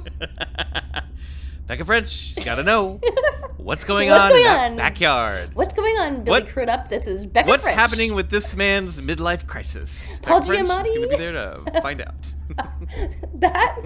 [1.66, 3.00] Becca French, she's got to know
[3.56, 4.76] what's going What's on going in that on?
[4.76, 5.50] backyard.
[5.54, 6.90] What's going on, Billy What- Crudup?
[6.90, 7.76] This is Becca What's French.
[7.78, 10.20] What's happening with this man's midlife crisis?
[10.22, 12.34] Paul Becca French is going to be there to find out.
[13.34, 13.76] that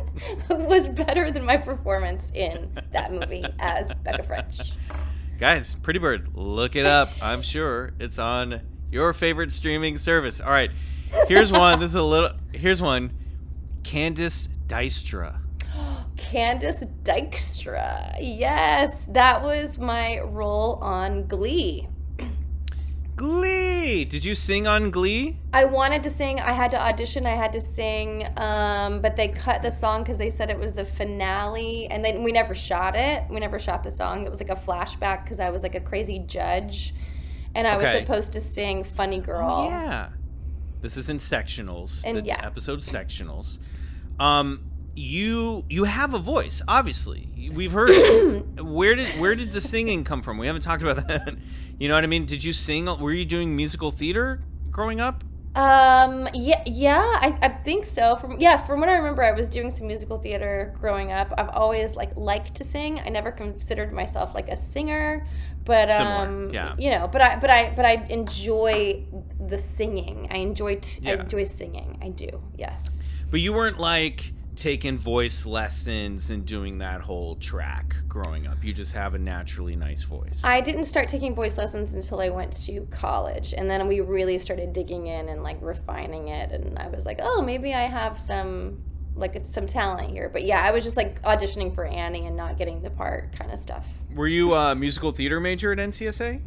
[0.51, 4.73] was better than my performance in that movie as Becca French.
[5.39, 7.11] Guys, Pretty Bird, look it up.
[7.23, 8.61] I'm sure it's on
[8.91, 10.41] your favorite streaming service.
[10.41, 10.71] All right,
[11.29, 11.79] here's one.
[11.79, 12.31] This is a little.
[12.53, 13.13] Here's one.
[13.83, 15.39] Candice Dykstra.
[16.19, 18.17] Candice Dykstra.
[18.21, 21.89] Yes, that was my role on Glee.
[23.17, 24.05] Glee.
[24.05, 25.39] Did you sing on Glee?
[25.53, 26.39] I wanted to sing.
[26.39, 27.27] I had to audition.
[27.27, 30.75] I had to sing, um, but they cut the song because they said it was
[30.75, 33.25] the finale, and then we never shot it.
[33.29, 34.25] We never shot the song.
[34.25, 36.95] It was like a flashback because I was like a crazy judge,
[37.57, 40.11] and I was supposed to sing "Funny Girl." Oh, yeah.
[40.81, 42.05] This is in sectionals.
[42.07, 42.41] And the yeah.
[42.45, 43.59] episode sectionals.
[44.21, 44.68] Um,
[44.99, 47.29] you you have a voice, obviously.
[47.55, 47.91] We've heard.
[47.91, 48.61] it.
[48.65, 50.39] where did where did the singing come from?
[50.39, 51.37] We haven't talked about that.
[51.79, 52.27] You know what I mean?
[52.27, 52.87] Did you sing?
[52.87, 55.23] Were you doing musical theater growing up?
[55.55, 56.29] Um.
[56.35, 56.63] Yeah.
[56.67, 57.01] Yeah.
[57.01, 58.17] I, I think so.
[58.17, 58.57] From yeah.
[58.59, 61.33] From what I remember, I was doing some musical theater growing up.
[61.39, 63.01] I've always like liked to sing.
[63.01, 65.27] I never considered myself like a singer,
[65.65, 66.51] but Similar, um.
[66.51, 66.75] yeah.
[66.79, 67.09] You know.
[67.09, 67.39] But I.
[67.39, 67.73] But I.
[67.75, 69.05] But I enjoy
[69.49, 70.29] the singing.
[70.31, 70.77] I enjoy.
[70.77, 71.23] T- I Yeah.
[71.23, 71.99] enjoy singing.
[72.03, 72.29] I do.
[72.57, 73.03] Yes.
[73.31, 78.63] But you weren't like taking voice lessons and doing that whole track growing up.
[78.63, 80.43] You just have a naturally nice voice.
[80.45, 84.39] I didn't start taking voice lessons until I went to college, and then we really
[84.39, 86.51] started digging in and like refining it.
[86.51, 88.83] And I was like, oh, maybe I have some
[89.15, 90.29] like it's some talent here.
[90.29, 93.51] But yeah, I was just like auditioning for Annie and not getting the part, kind
[93.51, 93.87] of stuff.
[94.15, 96.41] Were you a musical theater major at NCSA?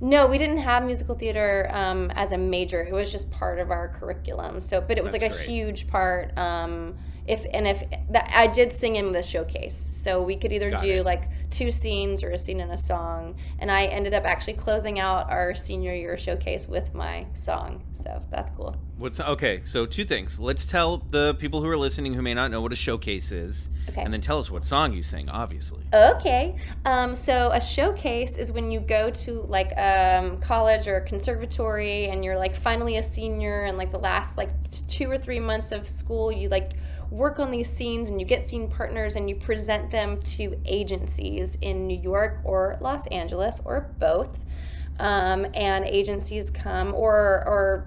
[0.00, 2.82] No, we didn't have musical theater um, as a major.
[2.82, 4.62] It was just part of our curriculum.
[4.62, 5.46] So, but it was That's like a great.
[5.48, 6.36] huge part.
[6.38, 6.96] Um,
[7.26, 10.82] if and if that I did sing in the showcase, so we could either Got
[10.82, 11.04] do it.
[11.04, 13.36] like two scenes or a scene and a song.
[13.58, 17.82] And I ended up actually closing out our senior year showcase with my song.
[17.92, 18.76] So that's cool.
[19.00, 19.60] What's okay?
[19.60, 20.38] So two things.
[20.38, 23.70] Let's tell the people who are listening who may not know what a showcase is,
[23.88, 24.02] Okay.
[24.02, 25.30] and then tell us what song you sing.
[25.30, 25.82] Obviously.
[25.94, 26.54] Okay.
[26.84, 32.22] Um, so a showcase is when you go to like um, college or conservatory and
[32.22, 35.72] you're like finally a senior and like the last like t- two or three months
[35.72, 36.72] of school, you like
[37.10, 41.56] work on these scenes and you get scene partners and you present them to agencies
[41.62, 44.44] in New York or Los Angeles or both.
[44.98, 47.86] Um, and agencies come or or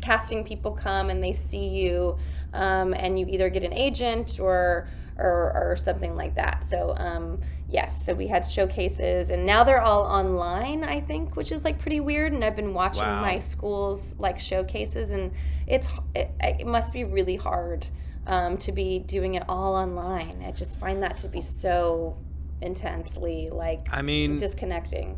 [0.00, 2.16] casting people come and they see you
[2.52, 4.88] um, and you either get an agent or
[5.20, 6.64] or, or something like that.
[6.64, 7.40] So um,
[7.70, 11.78] yes so we had showcases and now they're all online i think which is like
[11.78, 13.20] pretty weird and i've been watching Wow.
[13.20, 15.30] my schools like showcases and
[15.66, 17.86] it's it, it must be really hard
[18.26, 20.42] um, to be doing it all online.
[20.46, 22.16] I just find that to be so
[22.60, 25.16] intensely like I mean, disconnecting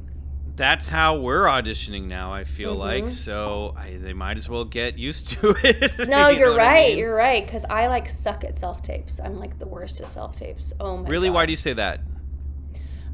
[0.57, 2.33] that's how we're auditioning now.
[2.33, 3.11] I feel like Mhm.
[3.11, 3.75] so.
[3.77, 6.09] I, they might as well get used to it.
[6.09, 6.89] No, you you're, what I right.
[6.91, 6.99] mean?
[6.99, 7.45] You're right.
[7.45, 9.21] Because I like suck at self tapes.
[9.21, 10.73] I'm like the worst at self tapes.
[10.81, 11.29] Oh my really.
[11.29, 11.35] God.
[11.35, 12.01] Why do you say that?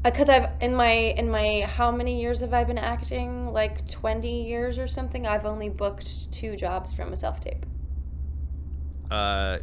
[0.03, 3.51] because I've in my in my how many years have I been acting?
[3.51, 5.27] Like twenty years or something.
[5.27, 7.65] I've only booked two jobs from a self tape.
[9.11, 9.59] Uh,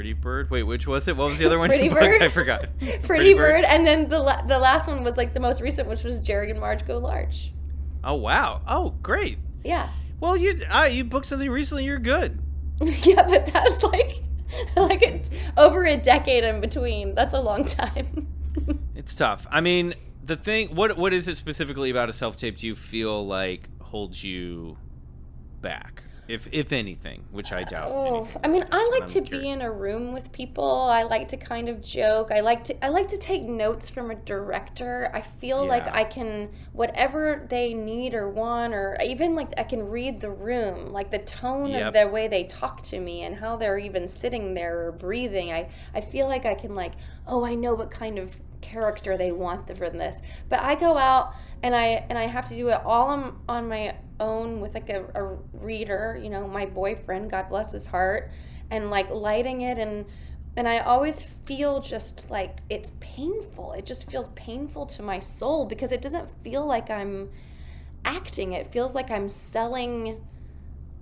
[0.00, 0.48] Pretty Bird.
[0.48, 1.16] Wait, which was it?
[1.18, 1.68] What was the other one?
[1.68, 2.00] Pretty you booked?
[2.00, 2.22] Bird.
[2.22, 2.68] I forgot.
[3.02, 3.64] Pretty, Bird.
[3.66, 6.50] and then the la- the last one was like the most recent, which was Jerry
[6.50, 7.52] and Marge Go Large.
[8.02, 8.62] Oh wow.
[8.66, 9.36] Oh great.
[9.62, 11.84] Yeah, Well, you uh, you booked something recently.
[11.84, 12.38] You're good.
[12.80, 14.22] yeah, but that's like
[14.74, 15.20] like a,
[15.58, 17.14] over a decade in between.
[17.14, 18.26] That's a long time.
[18.94, 19.46] It's tough.
[19.50, 19.92] I mean,
[20.24, 20.74] the thing.
[20.74, 22.56] What what is it specifically about a self tape?
[22.56, 24.78] Do you feel like holds you
[25.60, 27.24] back, if if anything?
[27.30, 27.88] Which I doubt.
[27.90, 28.28] Oh.
[28.44, 29.56] I mean, I like to I'm be curious.
[29.56, 30.64] in a room with people.
[30.64, 32.30] I like to kind of joke.
[32.30, 35.10] I like to I like to take notes from a director.
[35.12, 39.88] I feel like I can whatever they need or want or even like I can
[39.88, 41.88] read the room, like the tone Yep.
[41.88, 45.52] of the way they talk to me and how they're even sitting there or breathing.
[45.52, 46.92] I I feel like I can like,
[47.26, 48.30] oh, I know what kind of
[48.60, 50.22] character they want from this.
[50.48, 53.68] But I go out and I and I have to do it all on, on
[53.68, 58.30] my own with like a, a reader, you know, my boyfriend, God bless his heart,
[58.70, 60.06] and like lighting it and
[60.56, 63.72] and I always feel just like it's painful.
[63.72, 67.30] It just feels painful to my soul because it doesn't feel like I'm
[68.04, 68.54] acting.
[68.54, 70.20] It feels like I'm selling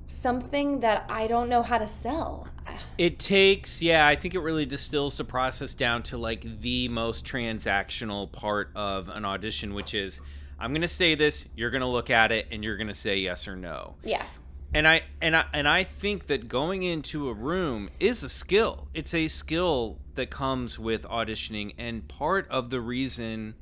[0.08, 2.48] something that I don't know how to sell.
[2.96, 7.24] It takes, yeah, I think it really distills the process down to like the most
[7.24, 10.20] transactional part of an audition, which is
[10.58, 12.94] I'm going to say this, you're going to look at it, and you're going to
[12.94, 13.94] say yes or no.
[14.02, 14.24] Yeah.
[14.74, 18.88] And I and I and I think that going into a room is a skill.
[18.92, 23.54] It's a skill that comes with auditioning, and part of the reason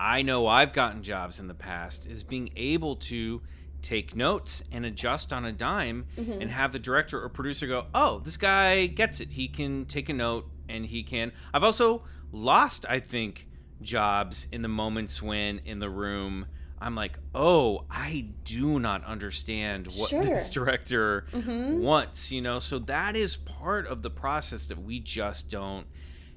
[0.00, 3.42] I know I've gotten jobs in the past is being able to
[3.82, 8.20] take notes and adjust on a dime and have the director or producer go, "Oh,
[8.20, 9.32] this guy gets it.
[9.32, 12.02] He can take a note and he can." I've also
[12.32, 13.48] lost, I think,
[13.82, 16.46] jobs in the moments when in the room
[16.78, 20.22] I'm like, "Oh, I do not understand what Sure.
[20.22, 21.78] this director Mhm.
[21.80, 22.58] wants," you know?
[22.58, 25.86] So that is part of the process that we just don't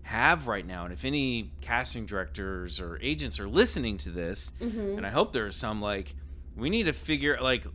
[0.03, 0.85] have right now.
[0.85, 4.97] And if any casting directors or agents are listening to this, Mhm.
[4.97, 6.15] and I hope there are some like
[6.60, 7.66] we need to figure like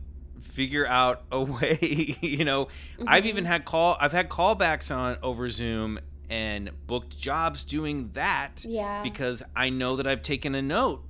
[0.41, 2.67] figure out a way, you know.
[3.07, 3.27] I've Mhm.
[3.27, 9.03] even had call I've had callbacks on over Zoom and booked jobs doing that Yeah.
[9.03, 11.04] because I know that I've taken a note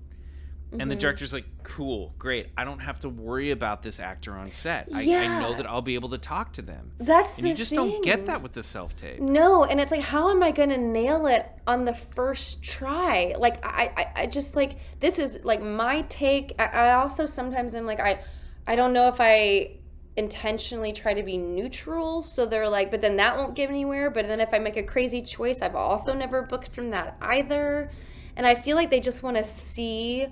[0.79, 0.99] and the Mhm.
[0.99, 2.47] director's like, "Cool, great.
[2.57, 4.89] I don't have to worry about this actor on set.
[4.93, 7.55] I, I know that I'll be able to talk to them." That's And the you
[7.55, 9.19] just don't get that with the self tape.
[9.19, 13.33] No, and it's like, how am I going to nail it on the first try?
[13.37, 16.53] Like, I, I, I just like this is like my take.
[16.59, 18.19] I, I also sometimes am like, I,
[18.67, 19.77] I don't know if I
[20.17, 22.21] intentionally try to be neutral.
[22.21, 24.09] So they're like, but then that won't get anywhere.
[24.09, 27.91] But then if I make a crazy choice, I've also never booked from that either.
[28.37, 30.27] And I feel like they just want to see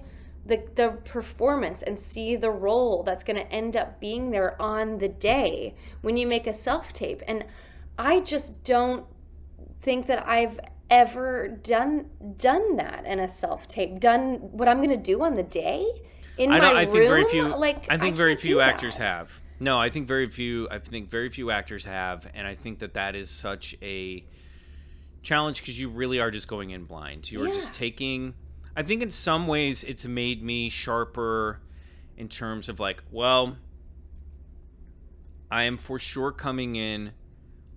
[0.45, 4.97] the the performance and see the role that's going to end up being there on
[4.97, 7.21] the day when you make a self tape.
[7.27, 7.45] And
[7.97, 9.05] I just don't
[9.81, 12.05] think that I've ever done
[12.37, 13.99] done that in a self tape.
[13.99, 15.87] Done what I'm going to do on the day
[16.37, 16.73] in I my.
[16.81, 17.47] I think very few.
[17.55, 19.03] Like I think very few actors that.
[19.03, 19.41] have.
[19.59, 20.67] No, I think very few.
[20.69, 24.25] I think very few actors have, and I think that that is such a
[25.21, 27.31] challenge because you really are just going in blind.
[27.31, 27.53] You are Yeah.
[27.53, 28.33] just taking.
[28.75, 31.59] I think in some ways it's made me sharper
[32.17, 33.57] in terms of like, well,
[35.51, 37.11] I am for sure coming in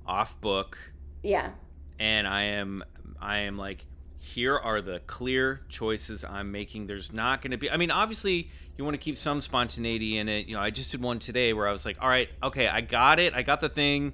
[0.06, 0.78] off book
[1.22, 1.50] Yeah.
[1.98, 2.84] and I am
[3.20, 3.84] I am like
[4.18, 6.86] here are the clear choices I'm making.
[6.86, 10.28] There's not going to be I mean obviously you want to keep some spontaneity in
[10.28, 10.46] it.
[10.46, 12.82] You know, I just did one today where I was like, "All right, okay, I
[12.82, 13.34] got it.
[13.34, 14.12] I got the thing."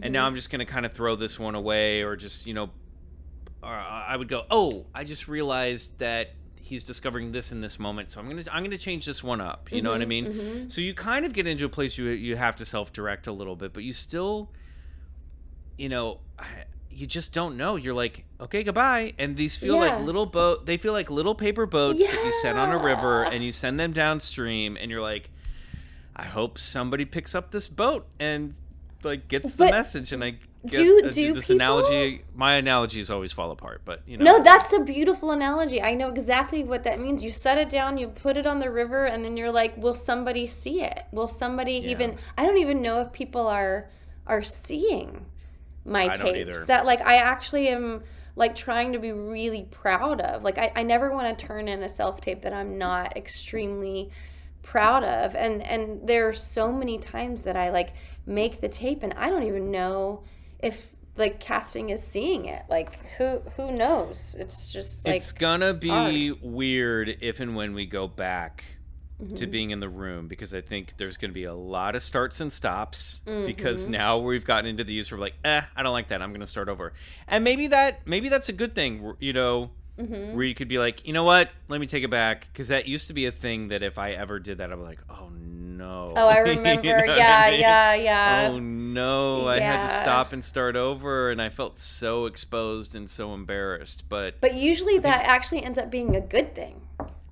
[0.00, 0.28] And now mm-hmm.
[0.28, 2.70] I'm just going to kind of throw this one away or just, you know,
[3.62, 8.10] or I would go, "Oh, I just realized that he's discovering this in this moment,
[8.10, 10.04] so I'm going to I'm going to change this one up." You know what I
[10.04, 10.26] Mhm, mean?
[10.26, 10.70] mhm.
[10.70, 13.56] So you kind of get into a place you you have to self-direct a little
[13.56, 14.50] bit, but you still
[15.78, 16.20] you know,
[16.90, 17.76] you just don't know.
[17.76, 19.96] You're like, "Okay, goodbye." And these feel Yeah.
[19.96, 23.22] like little boat they feel like little paper boats that you set on a river
[23.24, 25.30] and you send them downstream and you're like,
[26.14, 28.58] "I hope somebody picks up this boat and
[29.04, 30.30] like gets the But message." And I
[30.66, 34.24] get do- uh, do this people- analogy my analogies always fall apart, but you know.
[34.38, 35.82] No, that's a beautiful analogy.
[35.82, 37.22] I know exactly what that means.
[37.22, 39.94] You set it down, you put it on the river, and then you're like, will
[39.94, 41.04] somebody see it?
[41.12, 41.90] Will somebody Yeah.
[41.90, 43.90] even I don't even know if people are
[44.26, 45.26] are seeing
[45.84, 46.64] my I tapes.
[46.66, 48.04] That like I actually am
[48.36, 50.44] like trying to be really proud of.
[50.44, 54.10] Like I, I never want to turn in a self tape that I'm not extremely
[54.62, 55.34] proud of.
[55.34, 57.94] And and there are so many times that I like
[58.26, 60.24] make the tape and I don't even know
[60.58, 62.64] if like casting is seeing it.
[62.68, 64.36] Like who who knows?
[64.38, 68.64] It's just like it's gonna be weird if and when we go back
[69.18, 69.50] to mm-hmm.
[69.50, 72.52] being in the room because I think there's gonna be a lot of starts and
[72.52, 73.46] stops mm-hmm.
[73.46, 76.22] because now we've gotten into the use of like, eh, I don't like that.
[76.22, 76.92] I'm gonna start over,
[77.28, 79.14] and maybe that maybe that's a good thing.
[79.20, 79.70] You know.
[79.98, 80.34] Mm-hmm.
[80.34, 81.50] Where you could be like, you know what?
[81.68, 84.12] Let me take it back because that used to be a thing that if I
[84.12, 85.71] ever did that, I'd be like, oh no.
[85.84, 86.88] Oh, I You know remember.
[87.12, 87.60] I yeah, mean?
[87.60, 88.48] yeah, yeah.
[88.50, 93.08] Oh no, I had to stop and start over, and I felt so exposed and
[93.08, 94.08] so embarrassed.
[94.08, 96.80] But But usually that actually ends up being a good thing.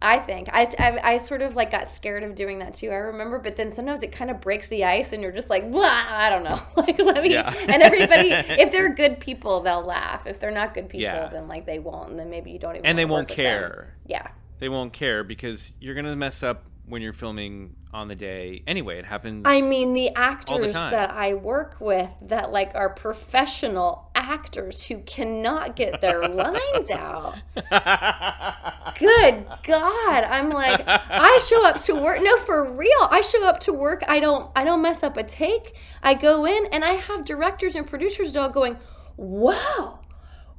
[0.03, 2.89] I think I, I, I sort of like got scared of doing that too.
[2.89, 5.71] I remember, but then sometimes it kind of breaks the ice, and you're just like,
[5.71, 6.59] blah, I don't know.
[6.77, 7.33] like let me.
[7.33, 7.53] Yeah.
[7.69, 10.27] And everybody, if they're good people, they'll laugh.
[10.27, 11.29] If they're not good people, Yeah.
[11.29, 12.87] then like they won't, and then maybe you don't even.
[12.87, 13.95] and they won't care.
[14.07, 14.27] Yeah.
[14.59, 18.63] They won't care because you're gonna mess up when you're filming on the day.
[18.67, 19.43] Anyway, it happens.
[19.47, 20.93] I mean, the actors time.
[20.93, 27.37] that I work with that like are professional actors who cannot get their lines out.
[28.99, 30.25] Good God.
[30.25, 32.23] I'm like, I show up to work.
[32.23, 33.09] No, for real.
[33.11, 34.05] I show up to work.
[34.07, 35.75] I don't I don't mess up a take.
[36.03, 38.77] I go in and I have directors and producers all going,
[39.17, 40.01] Wow,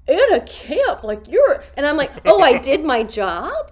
[0.07, 3.71] Anna Camp, like you're and I'm like, Oh, I did my job?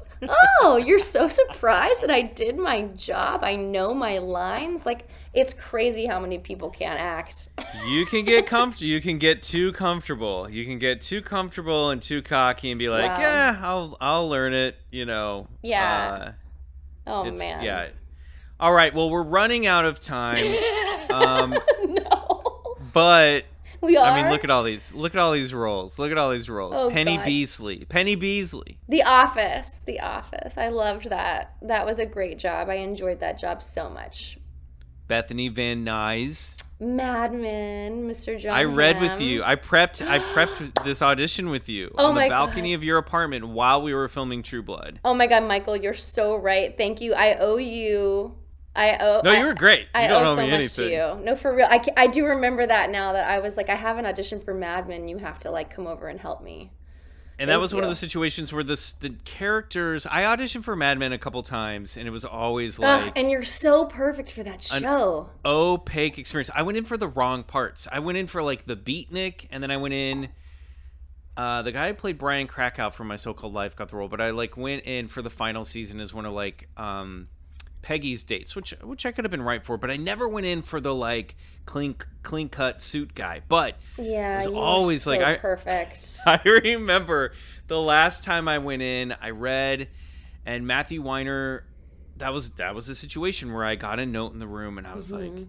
[0.61, 3.43] Oh, you're so surprised that I did my job.
[3.43, 4.85] I know my lines.
[4.85, 7.47] Like it's crazy how many people can't act.
[7.87, 8.87] you can get comfortable.
[8.87, 10.49] You can get too comfortable.
[10.49, 13.21] You can get too comfortable and too cocky and be like, Wow.
[13.21, 14.75] yeah, I'll I'll learn it.
[14.91, 15.47] You know.
[15.61, 16.19] Yeah.
[16.21, 16.31] Uh,
[17.07, 17.63] Oh it's, man.
[17.63, 17.87] Yeah.
[18.59, 18.93] All right.
[18.93, 20.37] Well, we're running out of time.
[21.11, 21.57] Um,
[21.87, 22.75] no.
[22.93, 23.43] but
[23.81, 24.05] We are.
[24.11, 24.93] I mean, look at all these.
[24.93, 25.97] Look at all these roles.
[25.97, 26.75] Look at all these roles.
[26.75, 27.25] Oh, Penny God.
[27.25, 27.85] Beasley.
[27.85, 28.77] Penny Beasley.
[28.89, 29.79] The Office.
[29.85, 30.57] The Office.
[30.57, 31.55] I loved that.
[31.61, 32.69] That was a great job.
[32.69, 34.37] I enjoyed that job so much.
[35.07, 36.61] Bethany Van Nuys.
[36.81, 38.39] Mad Men, Mr.
[38.39, 38.55] John.
[38.55, 39.43] I read with you.
[39.43, 40.05] I prepped.
[40.07, 42.75] I prepped this audition with you Oh on the balcony God.
[42.75, 44.99] of your apartment while we were filming True Blood.
[45.03, 46.77] Oh my God, Michael, you're so right.
[46.77, 47.13] Thank you.
[47.13, 48.35] I owe you.
[48.79, 49.21] I owe.
[49.23, 49.81] No, you were great.
[49.81, 50.89] You I don't owe so me much anything.
[50.89, 51.23] to you.
[51.25, 51.67] No, for real.
[51.69, 54.53] I, I do remember that now that I was like, I have an audition for
[54.53, 55.07] Mad Men.
[55.07, 56.71] You have to like come over and help me.
[57.37, 60.05] And that Thank was one of the situations where this the characters.
[60.05, 63.31] I auditioned for Mad Men a couple times, and it was always Ugh, like and
[63.31, 65.29] you're so perfect for that An- show.
[65.45, 66.49] opaque experience.
[66.53, 67.87] I went in for the wrong parts.
[67.91, 70.29] I went in for like the beatnik, and then I went in.
[71.37, 74.09] Uh, the guy who played Brian Krakow from My So Called Life got the role,
[74.09, 77.29] but I like went in for the final season as one of like um,
[77.89, 80.61] Peggy's dates, which which I could have been right for, but I never went in
[80.61, 81.35] for the like
[81.65, 83.41] clean clean cut suit guy.
[83.49, 86.19] But Yeah, it was always, like, I- perfect.
[86.27, 87.33] I remember
[87.65, 89.87] the last time I went in, I read,
[90.45, 91.65] and Matthew Weiner.
[92.17, 94.85] That was that was a situation where I got a note in the room, and
[94.85, 95.43] I was like, Mm-hmm.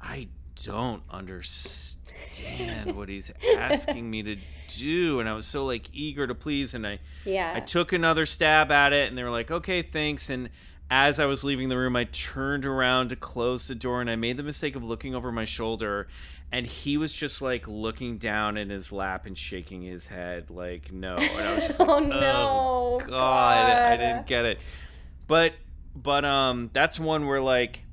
[0.00, 0.28] I
[0.64, 4.36] don't understand what he's asking me to
[4.78, 7.52] do, and I was so like eager to please, and I Yeah.
[7.54, 10.48] I took another stab at it, and they were like, okay, thanks, and.
[10.90, 14.16] As I was leaving the room, I turned around to close the door, and I
[14.16, 16.08] made the mistake of looking over my shoulder,
[16.50, 20.92] and he was just like looking down in his lap and shaking his head, like
[20.92, 21.14] no.
[21.16, 24.58] And I was just like, Oh, no, God, I didn't get it.
[25.28, 25.52] But
[25.94, 27.84] but um, that's one where like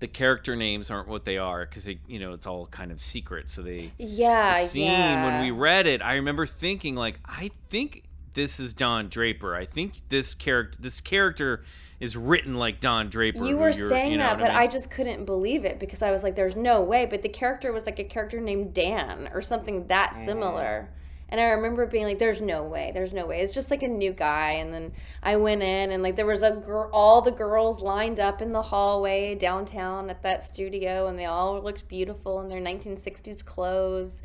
[0.00, 3.00] the character names aren't what they are because they you know it's all kind of
[3.00, 3.50] secret.
[3.50, 5.24] So they yeah, the scene yeah.
[5.24, 8.04] when we read it, I remember thinking like I think
[8.34, 9.54] this is Don Draper.
[9.54, 11.64] I think this character this character
[11.98, 13.44] is written like Don Draper.
[13.44, 14.70] You were saying you know that, but I, mean?
[14.70, 17.84] just couldn't believe it because I was like, "There's no way." But the character was
[17.86, 20.24] like a character named Dan or something that Mm.
[20.24, 20.88] similar.
[21.32, 22.90] And I remember being like, "There's no way.
[22.92, 23.40] There's no way.
[23.40, 26.42] It's just like a new guy." And then I went in, and like there was
[26.42, 31.18] a girl, all the girls lined up in the hallway downtown at that studio, and
[31.18, 34.22] they all looked beautiful in their 1960s clothes.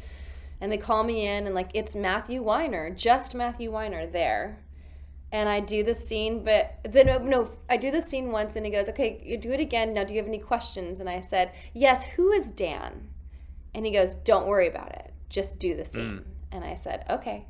[0.62, 4.60] And they call me in, and like it's Matthew Weiner, just Matthew Weiner there
[5.32, 8.66] and I do the scene, but then no, no, I do the scene once, and
[8.66, 9.94] he goes, "Okay, you do it again.
[9.94, 12.06] Now, do you have any questions?" And I said, "Yes.
[12.16, 13.10] Who is Dan?"
[13.74, 15.14] And he goes, "Don't worry about it.
[15.30, 16.56] Just do the scene." Hmm.
[16.56, 17.48] And I said, "Okay."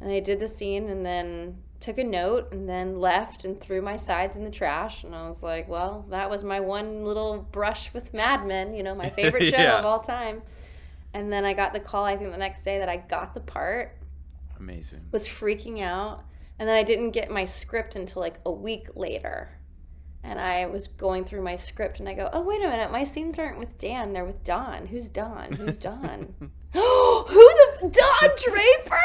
[0.00, 3.82] And I did the scene, and then took a note, and then left and threw
[3.82, 5.02] my sides in the trash.
[5.02, 8.72] And I was like, "Well, that was my one little brush with Mad Men.
[8.72, 9.78] You know, my favorite show Yeah.
[9.80, 10.42] of all time."
[11.14, 12.04] And then I got the call.
[12.04, 13.96] I think the next day that I got the part.
[14.58, 15.02] Amazing.
[15.12, 16.24] was freaking out.
[16.58, 19.50] And then i didn't get my script until like a week later.
[20.22, 22.90] And i was going through my script and i go oh wait a minute.
[22.90, 24.12] My scenes aren't with dan.
[24.12, 24.86] They're with don.
[24.86, 25.52] Who's don?
[25.52, 26.34] Who's don?
[26.72, 29.00] Who the don draper?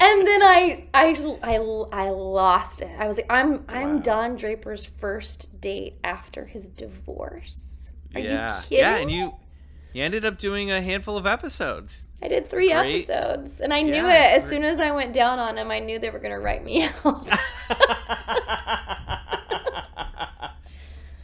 [0.00, 1.54] And then I, I i
[1.92, 2.90] i lost it.
[2.98, 4.02] I was like i'm i'm Wow.
[4.02, 7.92] don draper's first date after his divorce.
[8.14, 9.34] Are yeah, you kidding yeah, and you,
[9.98, 12.04] You ended up doing a handful of episodes.
[12.22, 12.98] I did three Great.
[13.10, 14.52] episodes, and I knew Yeah, it as great.
[14.52, 15.72] soon as I went down on them.
[15.72, 17.28] I knew they were going to write me out.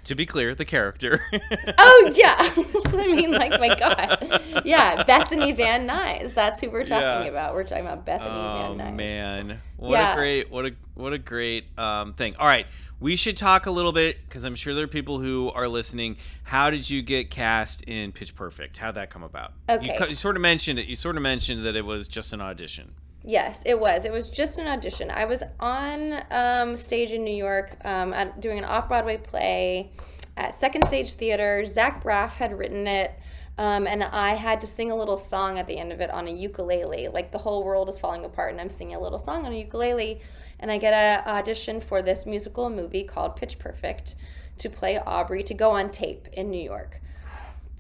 [0.05, 1.23] to be clear, the character.
[1.79, 2.35] oh yeah,
[2.99, 6.35] I mean, like my God, yeah, Bethany Van Nuys.
[6.35, 7.23] That's who we're talking Yeah.
[7.25, 7.55] about.
[7.55, 8.97] We're talking about Bethany Oh Van Nuys.
[8.97, 10.13] man, what Yeah.
[10.13, 12.37] a great, what a what a great um, thing.
[12.39, 12.67] All right,
[13.01, 16.17] we should talk a little bit because I'm sure there are people who are listening.
[16.45, 18.77] How did you get cast in Pitch Perfect?
[18.77, 19.53] How'd that come about?
[19.69, 19.97] Okay.
[19.99, 20.87] co- you sort of mentioned it.
[20.87, 22.93] You sort of mentioned that it was just an audition.
[23.27, 24.05] Yes, it was.
[24.05, 25.11] It was just an audition.
[25.11, 29.93] I was on um, stage in New York um, at, doing an off Broadway play
[30.37, 31.65] at Second Stage Theater.
[31.65, 33.13] Zach Braff had written it,
[33.57, 36.29] um, and I had to sing a little song at the end of it on
[36.29, 37.09] a ukulele.
[37.09, 39.57] Like the whole world is falling apart, and I'm singing a little song on a
[39.57, 40.21] ukulele.
[40.61, 44.17] And I get an audition for this musical movie called Pitch Perfect
[44.59, 47.01] to play Aubrey to go on tape in New York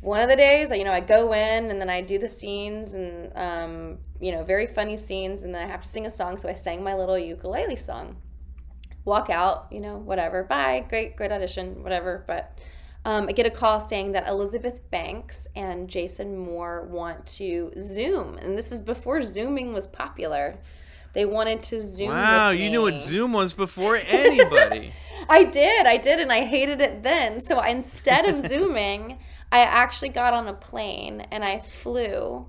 [0.04, 2.92] one of the days, you know, I go in and then I do the scenes
[2.92, 6.36] and, um, you know, very funny scenes, and then I have to sing a song.
[6.36, 8.16] So I sang my little ukulele song.
[9.06, 10.44] Walk out, you know, whatever.
[10.44, 10.84] Bye.
[10.90, 12.22] Great, great audition, whatever.
[12.26, 12.58] But
[13.06, 18.36] um, I get a call saying that Elizabeth Banks and Jason Moore want to Zoom,
[18.36, 20.58] and this is before Zooming was popular.
[21.14, 22.08] They wanted to Zoom.
[22.08, 22.98] wow, you knew what.
[22.98, 24.92] Zoom was before anybody.
[25.28, 27.40] I did, I did, and I hated it then.
[27.40, 29.18] So instead of Zooming,
[29.54, 32.44] I actually got on a plane and I flew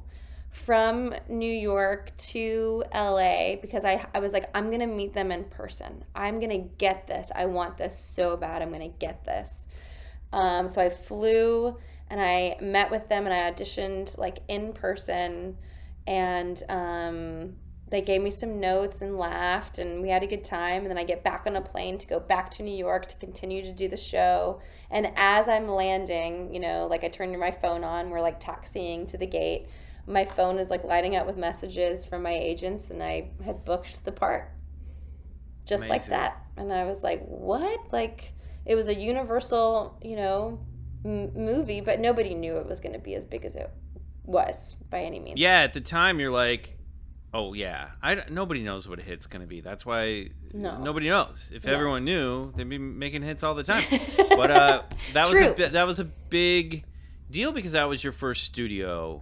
[0.49, 5.43] from New York to LA because I, I was like, I'm gonna meet them in
[5.43, 6.03] person.
[6.15, 7.31] I'm gonna get this.
[7.35, 8.63] I want this so bad.
[8.63, 9.67] I'm gonna get this.
[10.33, 11.77] Um, so I flew
[12.09, 15.57] and I met with them and I auditioned like in person
[16.07, 17.55] and um,
[17.87, 20.97] they gave me some notes and laughed and we had a good time and then
[20.97, 23.71] i get back on a plane to go back to new york to continue to
[23.71, 24.59] do the show.
[24.89, 29.07] And as i'm landing you know like i turn my phone on we're like taxiing
[29.07, 29.67] to the gate.
[30.07, 34.03] My phone is like lighting up with messages from my agents and i had booked
[34.05, 34.51] the part
[35.65, 36.43] just like that.
[36.57, 37.91] And i was like what?
[37.91, 38.33] Like
[38.65, 40.59] it was a universal you know
[41.03, 43.69] m- movie but nobody knew it was going to be as big as it
[44.23, 45.39] was by any means.
[45.39, 46.77] Yeah, at the time you're like,
[47.37, 49.59] oh yeah, I nobody knows what a hit's gonna be.
[49.59, 50.77] That's why No.
[50.81, 51.51] nobody knows.
[51.53, 51.71] If Yeah.
[51.71, 53.83] everyone knew, they'd be making hits all the time.
[54.29, 54.81] but uh,
[55.13, 56.85] that was a bi- that was a big
[57.29, 59.21] deal because that was your first studio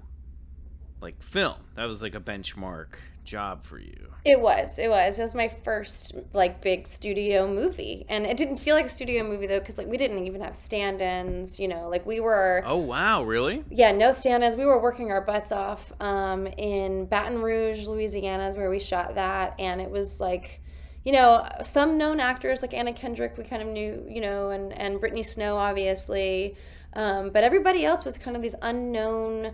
[1.01, 1.55] like film.
[1.75, 4.13] That was like a benchmark job for you.
[4.25, 4.79] It was.
[4.79, 5.19] It was.
[5.19, 9.23] It was my first like big studio movie, and it didn't feel like a studio
[9.23, 11.59] movie though, because like we didn't even have stand-ins.
[11.59, 12.63] You know, like we were.
[12.65, 13.65] Oh wow, really?
[13.69, 14.55] Yeah, no stand-ins.
[14.55, 19.15] We were working our butts off um, in Baton Rouge, Louisiana, is where we shot
[19.15, 20.61] that, and it was like,
[21.03, 24.71] you know, some known actors like Anna Kendrick, we kind of knew, you know, and
[24.73, 26.55] and Brittany Snow, obviously,
[26.93, 29.53] um, but everybody else was kind of these unknown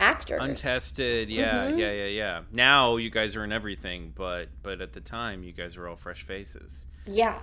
[0.00, 0.40] actors.
[0.42, 1.78] Untested, yeah, Mhm.
[1.78, 2.40] yeah, yeah, yeah.
[2.50, 5.96] Now you guys are in everything, but but at the time you guys were all
[5.96, 6.86] fresh faces.
[7.06, 7.38] Yeah,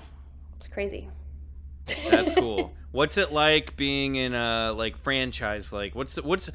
[0.58, 1.10] it's crazy.
[2.10, 2.74] That's cool.
[2.92, 5.72] what's it like being in a like franchise?
[5.72, 6.50] Like, what's the, what's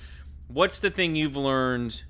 [0.48, 2.03] what's the thing you've learned,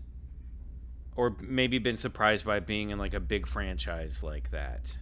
[1.15, 4.99] or maybe been surprised by being in like a big franchise like that?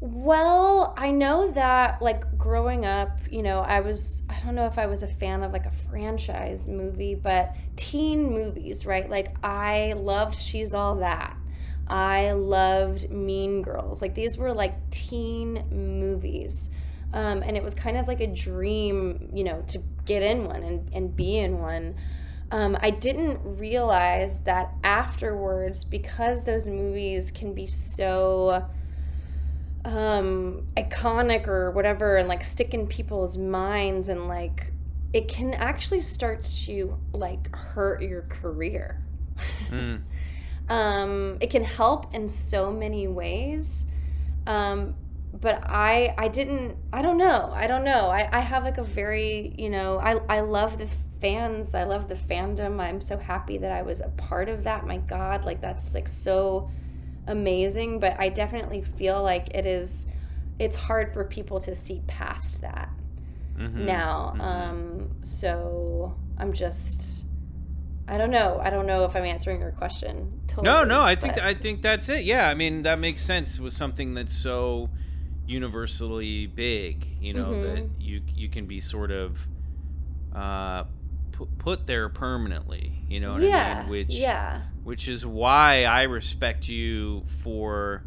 [0.00, 4.78] Well, I know that like growing up, you know, I was I don't know if
[4.78, 9.08] I was a fan of like a franchise movie, but teen movies, right?
[9.08, 11.36] Like I loved She's All That.
[11.86, 14.02] I loved Mean Girls.
[14.02, 16.70] Like these were like teen movies.
[17.12, 20.64] Um, and it was kind of like a dream, you know, to get in one
[20.64, 21.94] and, and be in one.
[22.50, 28.64] Um, I didn't realize that afterwards, because those movies can be so
[29.84, 34.72] um iconic or whatever and like stick in people's minds and like
[35.12, 39.02] it can actually start to like hurt your career.
[39.70, 40.02] Mm.
[40.68, 43.86] um it can help in so many ways.
[44.46, 44.94] Um
[45.40, 48.08] but i i didn't i don't know i don't know.
[48.08, 50.88] I i have like a very you know i i love the
[51.20, 52.80] fans i love the fandom.
[52.80, 54.86] I'm so happy that i was a part of that.
[54.86, 56.70] My god like that's like so
[57.26, 60.06] amazing but i definitely feel like it is
[60.58, 62.90] it's hard for people to see past that
[63.58, 63.74] Mhm.
[63.86, 64.40] now Mhm.
[64.40, 67.24] um so i'm just
[68.08, 71.14] i don't know i don't know if i'm answering your question totally, No, no, I
[71.14, 72.24] think but- I think that's it.
[72.24, 74.90] Yeah, I mean that makes sense with something that's so
[75.46, 77.06] universally big.
[77.20, 77.62] You know Mhm.
[77.62, 79.46] that you you can be sort of
[80.34, 80.84] uh,
[81.32, 83.04] pu- put there permanently.
[83.08, 83.88] You know what I mean?
[83.88, 88.04] Which yeah which is why I respect you for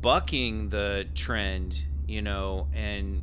[0.00, 1.84] bucking the trend.
[2.06, 3.22] You know, and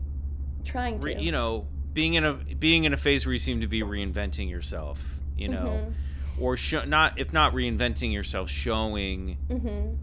[0.66, 3.62] trying to re, you know being in a being in a phase where you seem
[3.62, 6.42] to be reinventing yourself, you know, Mhm.
[6.42, 9.98] or sho- not if not reinventing yourself, showing Mhm.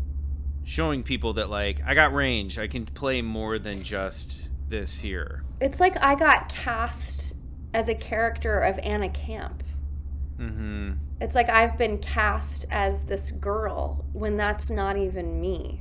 [0.64, 5.42] showing people that like I got range, I can play more than just this here.
[5.60, 7.34] It's like I got cast
[7.72, 9.62] as a character of Anna Camp.
[10.38, 10.92] Mm-hmm.
[11.20, 15.80] It's like I've been cast as this girl when that's not even me.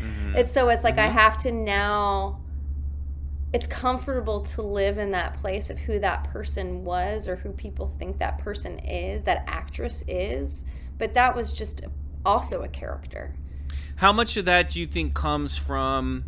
[0.00, 0.36] mm-hmm.
[0.36, 1.12] It's so it's like I Mhm.
[1.12, 2.40] have to now
[3.52, 7.90] it's comfortable to live in that place of who that person was or who people
[7.98, 10.64] think that person is, that actress is,
[10.98, 11.82] but that was just
[12.26, 13.34] also a character.
[13.96, 16.24] How much of that do you think comes from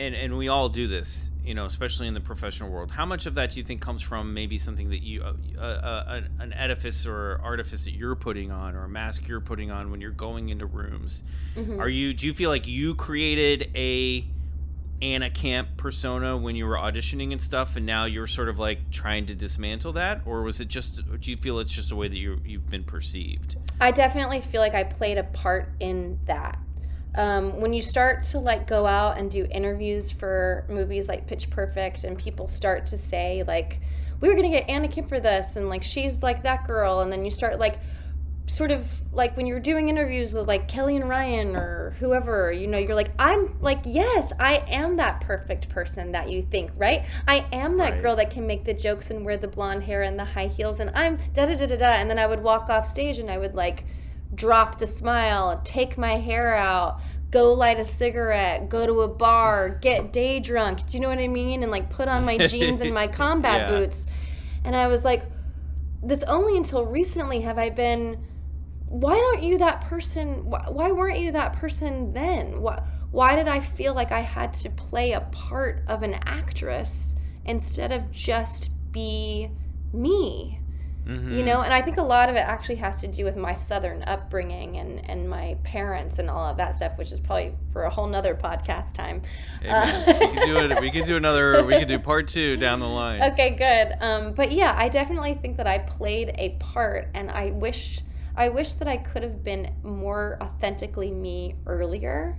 [0.00, 2.90] and and we all do this, you know, especially in the professional world.
[2.90, 5.60] How much of that do you think comes from maybe something that you uh, uh,
[5.60, 9.90] uh, an- edifice or artifice that you're putting on or a mask you're putting on
[9.90, 11.22] when you're going into rooms?
[11.56, 11.78] Mhm.
[11.78, 14.24] Are you do you feel like you created a
[15.02, 18.90] Anna Camp persona when you were auditioning and stuff and now you're sort of like
[18.90, 22.06] trying to dismantle that or was it just do you feel it's just a way
[22.08, 23.56] that you you've been perceived?
[23.80, 26.58] I definitely feel like I played a part in that.
[27.14, 31.50] Um, when you start to like go out and do interviews for movies like Pitch
[31.50, 33.80] Perfect, and people start to say like,
[34.20, 37.10] "We were gonna get Anna Camp for this," and like she's like that girl, and
[37.12, 37.78] then you start like,
[38.46, 42.66] sort of like when you're doing interviews with like Kelly and Ryan or whoever, you
[42.66, 47.04] know, you're like, I'm like, yes, I am that perfect person that you think, right?
[47.28, 48.02] I am that Right.
[48.02, 50.80] girl that can make the jokes and wear the blonde hair and the high heels,
[50.80, 51.92] and I'm da da da da da.
[51.92, 53.84] And then I would walk off stage and I would like
[54.34, 57.00] drop the smile, take my hair out,
[57.30, 60.86] go light a cigarette, go to a bar, get day drunk.
[60.86, 61.62] Do you know what I mean?
[61.62, 63.80] And like put on my jeans and my combat Yeah.
[63.80, 64.06] boots.
[64.64, 65.24] And I was like,
[66.02, 68.26] this only until recently have I been
[68.86, 73.46] why aren't you that person why, why weren't you that person then why, why did
[73.48, 77.14] i feel like i had to play a part of an actress
[77.44, 79.48] instead of just be
[79.92, 80.59] me
[81.06, 81.36] Mhm.
[81.36, 83.54] you know and i think a lot of it actually has to do with my
[83.54, 87.84] southern upbringing and and my parents and all of that stuff which is probably for
[87.84, 89.22] a whole nother podcast time.
[89.66, 90.80] Uh, we could do it.
[90.80, 91.64] We could do another.
[91.64, 93.22] We could do part two down the line.
[93.32, 97.50] okay good um, but yeah i definitely think that i played a part and i
[97.50, 98.00] wish
[98.36, 102.38] i wish that i could have been more authentically me earlier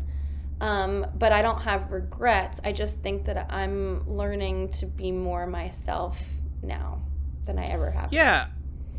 [0.61, 5.47] um, but i don't have regrets i just think that i'm learning to be more
[5.47, 6.19] myself
[6.61, 7.01] now
[7.45, 8.47] than i ever have Yeah,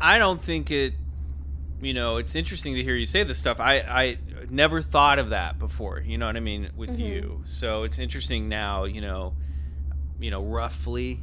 [0.01, 0.93] I don't think it.
[1.81, 3.59] You know, it's interesting to hear you say this stuff.
[3.59, 4.17] I I
[4.49, 5.99] never thought of that before.
[5.99, 6.99] You know what I mean with Mhm.
[6.99, 7.41] you.
[7.45, 8.85] So it's interesting now.
[8.85, 9.35] You know,
[10.19, 11.19] you know, roughly.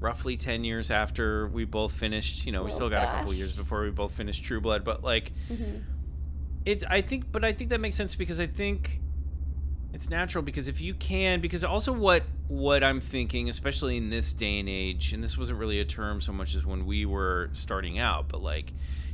[0.00, 3.34] Roughly ten years after we both finished, you know, we Oh, still got a couple
[3.34, 4.82] years before we both finished True Blood.
[4.84, 5.82] But like, Mhm.
[6.64, 9.00] It's I think but I think that makes sense because I think
[9.92, 14.32] it's natural because if you can because also what what I'm thinking especially in this
[14.32, 17.50] day and age and this wasn't really a term so much as when we were
[17.52, 18.72] starting out but like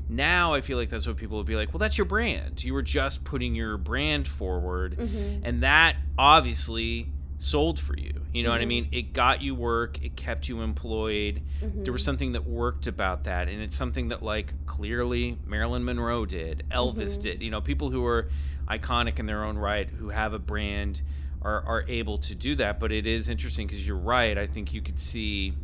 [0.08, 2.74] now I feel like that's what people would be like well that's your brand you
[2.74, 5.40] were just putting your brand forward Mhm.
[5.44, 7.08] and that obviously
[7.38, 8.68] sold for you you know what I Mhm.
[8.68, 13.24] mean it got you work it kept you employed there was something that worked about
[13.24, 17.22] that and it's something that like clearly marilyn monroe did elvis Mhm.
[17.22, 18.28] did you know people who are
[18.68, 21.02] iconic in their own right who have a brand
[21.42, 24.72] are, are able to do that but it is interesting because you're right i think
[24.72, 25.54] you could see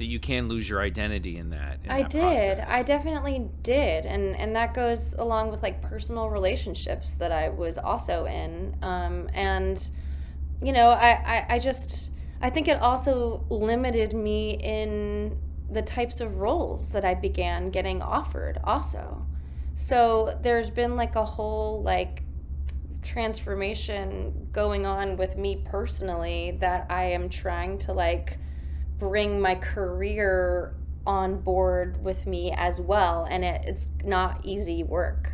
[0.00, 2.56] that you can lose your identity in that in I that did.
[2.56, 2.70] process.
[2.70, 7.76] I definitely did, and and that goes along with like personal relationships that I was
[7.76, 8.74] also in.
[8.80, 9.86] Um, and
[10.62, 15.38] you know, I, I I just I think it also limited me in
[15.70, 18.58] the types of roles that I began getting offered.
[18.64, 19.26] Also,
[19.80, 22.22] so there's been like a whole like
[23.00, 28.36] transformation going on with me personally that I am trying to like
[28.98, 30.74] bring my career
[31.06, 35.32] on board with me as well and it, it's not easy work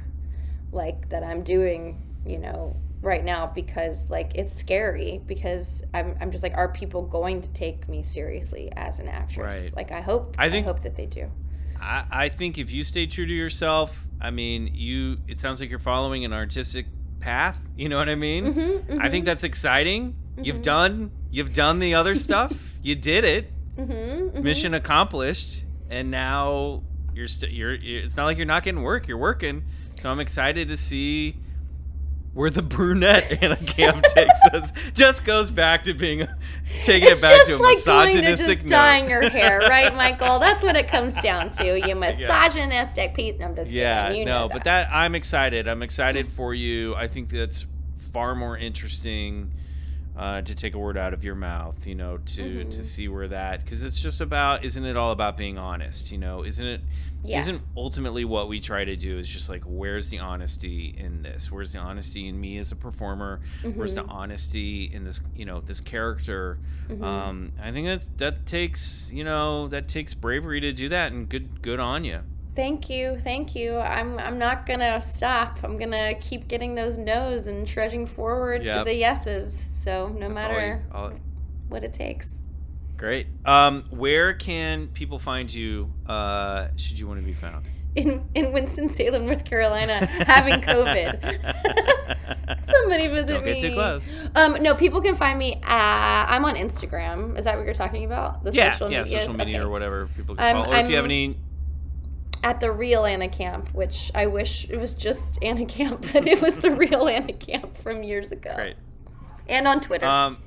[0.71, 6.31] like that i'm doing you know right now because like it's scary because i'm, I'm
[6.31, 9.77] just like are people going to take me seriously as an actress Right.
[9.77, 11.33] like i hope I think i, hope that they do
[11.87, 15.71] I, I think if you stay true to yourself i mean you it sounds like
[15.71, 16.87] you're following an artistic
[17.21, 20.17] path you know what i mean Mhm, I think that's exciting.
[20.43, 20.63] You've Mhm.
[20.63, 22.53] done you've done the other stuff.
[22.83, 23.51] you did it.
[23.79, 24.43] mhm, mhm.
[24.43, 25.65] Mission accomplished.
[25.91, 26.83] And now
[27.15, 29.07] you're still you're, you're it's not like you're not getting work.
[29.09, 29.65] You're working.
[29.95, 31.37] So I'm excited to see
[32.37, 34.71] where the brunette Anna Camp takes us.
[34.93, 36.29] Just goes back to being
[36.85, 40.39] taking it's it back to a like misogynistic just dyeing your hair, right, Michael?
[40.39, 41.81] That's what it comes down to.
[41.89, 43.39] You misogynistic piece.
[43.41, 44.21] No, I'm just Yeah, kidding.
[44.21, 45.67] You no, know but that I'm excited.
[45.67, 46.95] I'm excited for you.
[46.95, 47.65] I think that's
[47.97, 49.53] far more interesting
[50.17, 52.71] uh, to take a word out of your mouth, you know, to Mm-hmm.
[52.71, 56.17] to see where that because it's just about isn't it all about being honest, you
[56.19, 56.43] know?
[56.45, 56.81] Isn't it
[57.23, 57.45] Yeah.
[57.45, 61.53] not ultimately what we try to do is just like where's the honesty in this?
[61.53, 63.41] Where's the honesty in me as a performer?
[63.75, 64.11] Where's the Mm-hmm.
[64.11, 66.59] honesty in this, you know, this character?
[66.89, 67.05] Mm-hmm.
[67.05, 71.29] Um, I think that that takes, you know, that takes bravery to do that and
[71.29, 72.21] good good on you.
[72.57, 73.77] Thank you, thank you.
[73.77, 75.59] I'm I'm not gonna stop.
[75.63, 79.57] I'm gonna keep getting those no's and trudging forward to the yeses.
[79.59, 81.13] So no That's all matter you- all-
[81.69, 82.43] what it takes.
[82.97, 83.27] Great.
[83.45, 85.93] Um, where can people find you?
[86.07, 87.67] Uh, should you want to be found?
[87.95, 92.61] In in Winston Salem, North Carolina, having COVID.
[92.63, 93.53] Somebody visit Don't me.
[93.53, 94.13] get too close.
[94.35, 95.61] Um, no, people can find me.
[95.63, 97.39] At, I'm on Instagram.
[97.39, 98.45] Is that what you're talking about?
[98.45, 99.23] The Yeah, social yeah, medias?
[99.25, 99.65] social media Okay.
[99.67, 100.75] or whatever people can I'm- follow.
[100.75, 101.37] Or if you have any,
[102.45, 106.41] At the real Anna Camp, which I wish it was just Anna Camp, but it
[106.41, 108.53] was the real Anna Camp from years ago.
[108.55, 108.77] great.
[109.49, 110.07] And on Twitter.
[110.07, 110.39] Um,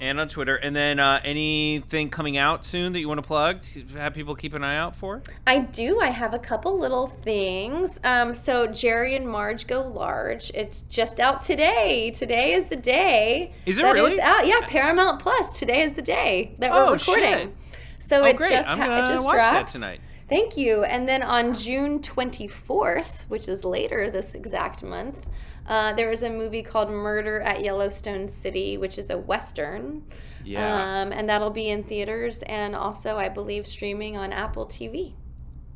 [0.00, 3.62] and on Twitter, and then uh, anything coming out soon that you want to plug
[3.62, 5.22] to have people keep an eye out for?
[5.46, 5.98] I do.
[6.00, 7.98] I have a couple little things.
[8.04, 10.52] Um, so Jerry and Marge go large.
[10.54, 12.12] It's just out today.
[12.12, 13.52] Today is the day.
[13.66, 14.12] Is it really?
[14.12, 14.46] It's out.
[14.46, 15.58] Yeah, Paramount Plus.
[15.58, 17.24] Today is the day that we're Oh, recording.
[17.32, 17.54] shit.
[17.98, 18.50] So Oh, it great.
[18.52, 20.00] just I'm ha- it just watch that dropped tonight.
[20.28, 20.84] Thank you.
[20.84, 25.26] And then on June 24th, which is later this exact month,
[25.66, 30.02] uh, there is a movie called Murder at Yellowstone City, which is a western.
[30.44, 31.00] Yeah.
[31.02, 35.14] Um, and that'll be in theaters and also, I believe, streaming on Apple TV.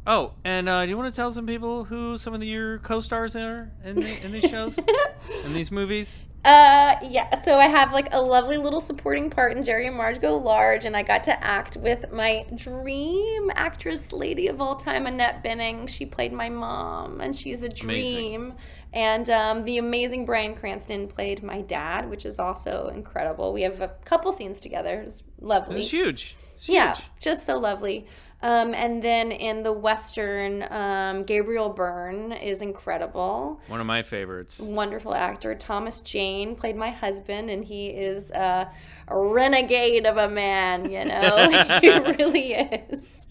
[0.07, 2.78] oh, and uh, do you want to tell some people who some of the, your
[2.78, 4.78] co-stars are in, the, in these shows,
[5.44, 6.22] in these movies?
[6.45, 7.36] Uh, yeah.
[7.36, 10.84] So I have like a lovely little supporting part in Jerry and Marge Go Large,
[10.84, 15.88] and I got to act with my dream actress, lady of all time, Annette Bening.
[15.88, 18.55] She played my mom, and she's a dream.
[18.93, 23.53] And um, the amazing Bryan Cranston played my dad, which is also incredible.
[23.53, 25.01] We have a couple scenes together.
[25.01, 25.80] It's lovely.
[25.80, 26.36] Is huge.
[26.55, 28.07] It's Yeah, just so lovely.
[28.43, 34.61] Um, and then in the Western, um, Gabriel Byrne is incredible One of my favorites.
[34.61, 35.55] wonderful actor.
[35.55, 38.68] Thomas Jane played my husband, and he is a,
[39.09, 40.90] a renegade of a man.
[40.90, 41.88] You know, he
[42.22, 43.28] really is.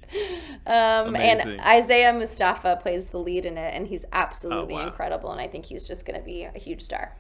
[0.66, 4.88] Um, and Isaiah Mustafa plays the lead in it, and he's absolutely Oh, wow.
[4.88, 5.32] incredible.
[5.32, 7.16] And I think he's just going to be a huge star.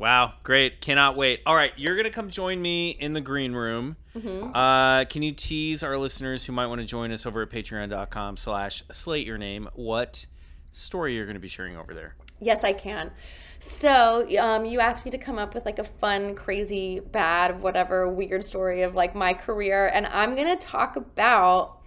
[0.00, 0.80] Wow, great.
[0.80, 1.42] Cannot wait.
[1.44, 3.96] All right, you're going to come join me in the green room.
[4.16, 4.56] Mm-hmm.
[4.56, 8.38] Uh, can you tease our listeners who might want to join us over at patreon.com
[8.38, 10.24] slash slate your name what
[10.72, 12.14] story you're going to be sharing over there?
[12.40, 13.10] Yes, I can.
[13.58, 18.10] So, um, you asked me to come up with like a fun, crazy, bad, whatever
[18.10, 21.79] weird story of like my career, and I'm gonna talk about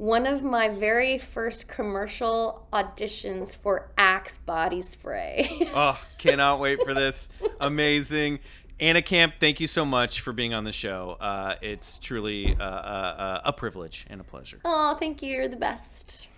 [0.00, 5.68] one of my very first commercial auditions for Axe body spray.
[5.74, 7.28] Oh, cannot wait for this.
[7.60, 8.38] Amazing.
[8.80, 11.18] Anna Camp, thank you so much for being on the show.
[11.20, 14.58] Uh, it's truly uh, uh, uh, a privilege and a pleasure.
[14.64, 15.36] oh, thank you.
[15.36, 16.28] You're the best.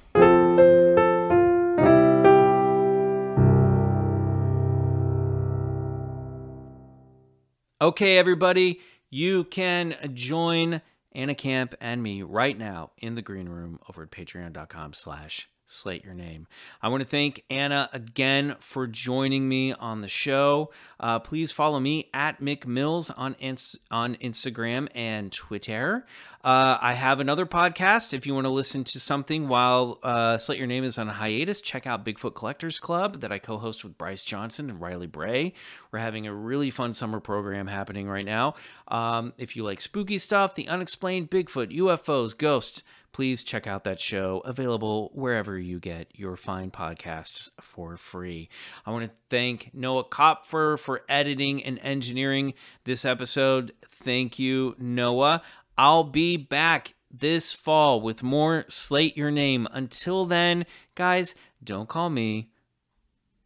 [7.81, 10.83] Okay, everybody, you can join
[11.15, 16.05] Anna Camp and me right now in the green room over at patreon.com slash slate
[16.05, 16.47] your name.
[16.81, 20.71] I want to thank Anna again for joining me on the show.
[21.01, 26.05] Uh, please follow me at Mick Mills on, ins- on Instagram and Twitter.
[26.45, 28.13] Uh, I have another podcast.
[28.13, 31.13] If you want to listen to something while uh, Slate Your Name is on a
[31.13, 35.07] hiatus, check out Bigfoot Collectors Club that I co host with Bryce Johnson and Riley
[35.07, 35.53] Bray.
[35.91, 38.55] We're having a really fun summer program happening right now.
[38.89, 42.83] Um, if you like spooky stuff, the unexplained Bigfoot, UFOs, ghosts,
[43.13, 48.49] please check out that show available wherever you get your fine podcasts for free.
[48.85, 52.55] I want to thank Noah Kopfer for editing and engineering
[52.85, 53.73] this episode.
[53.89, 55.43] Thank you, Noah.
[55.77, 59.69] I'll be back this fall with more Slate Your Name.
[59.73, 62.51] Until then, guys, don't call me.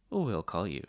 [0.09, 0.83] We'll call you.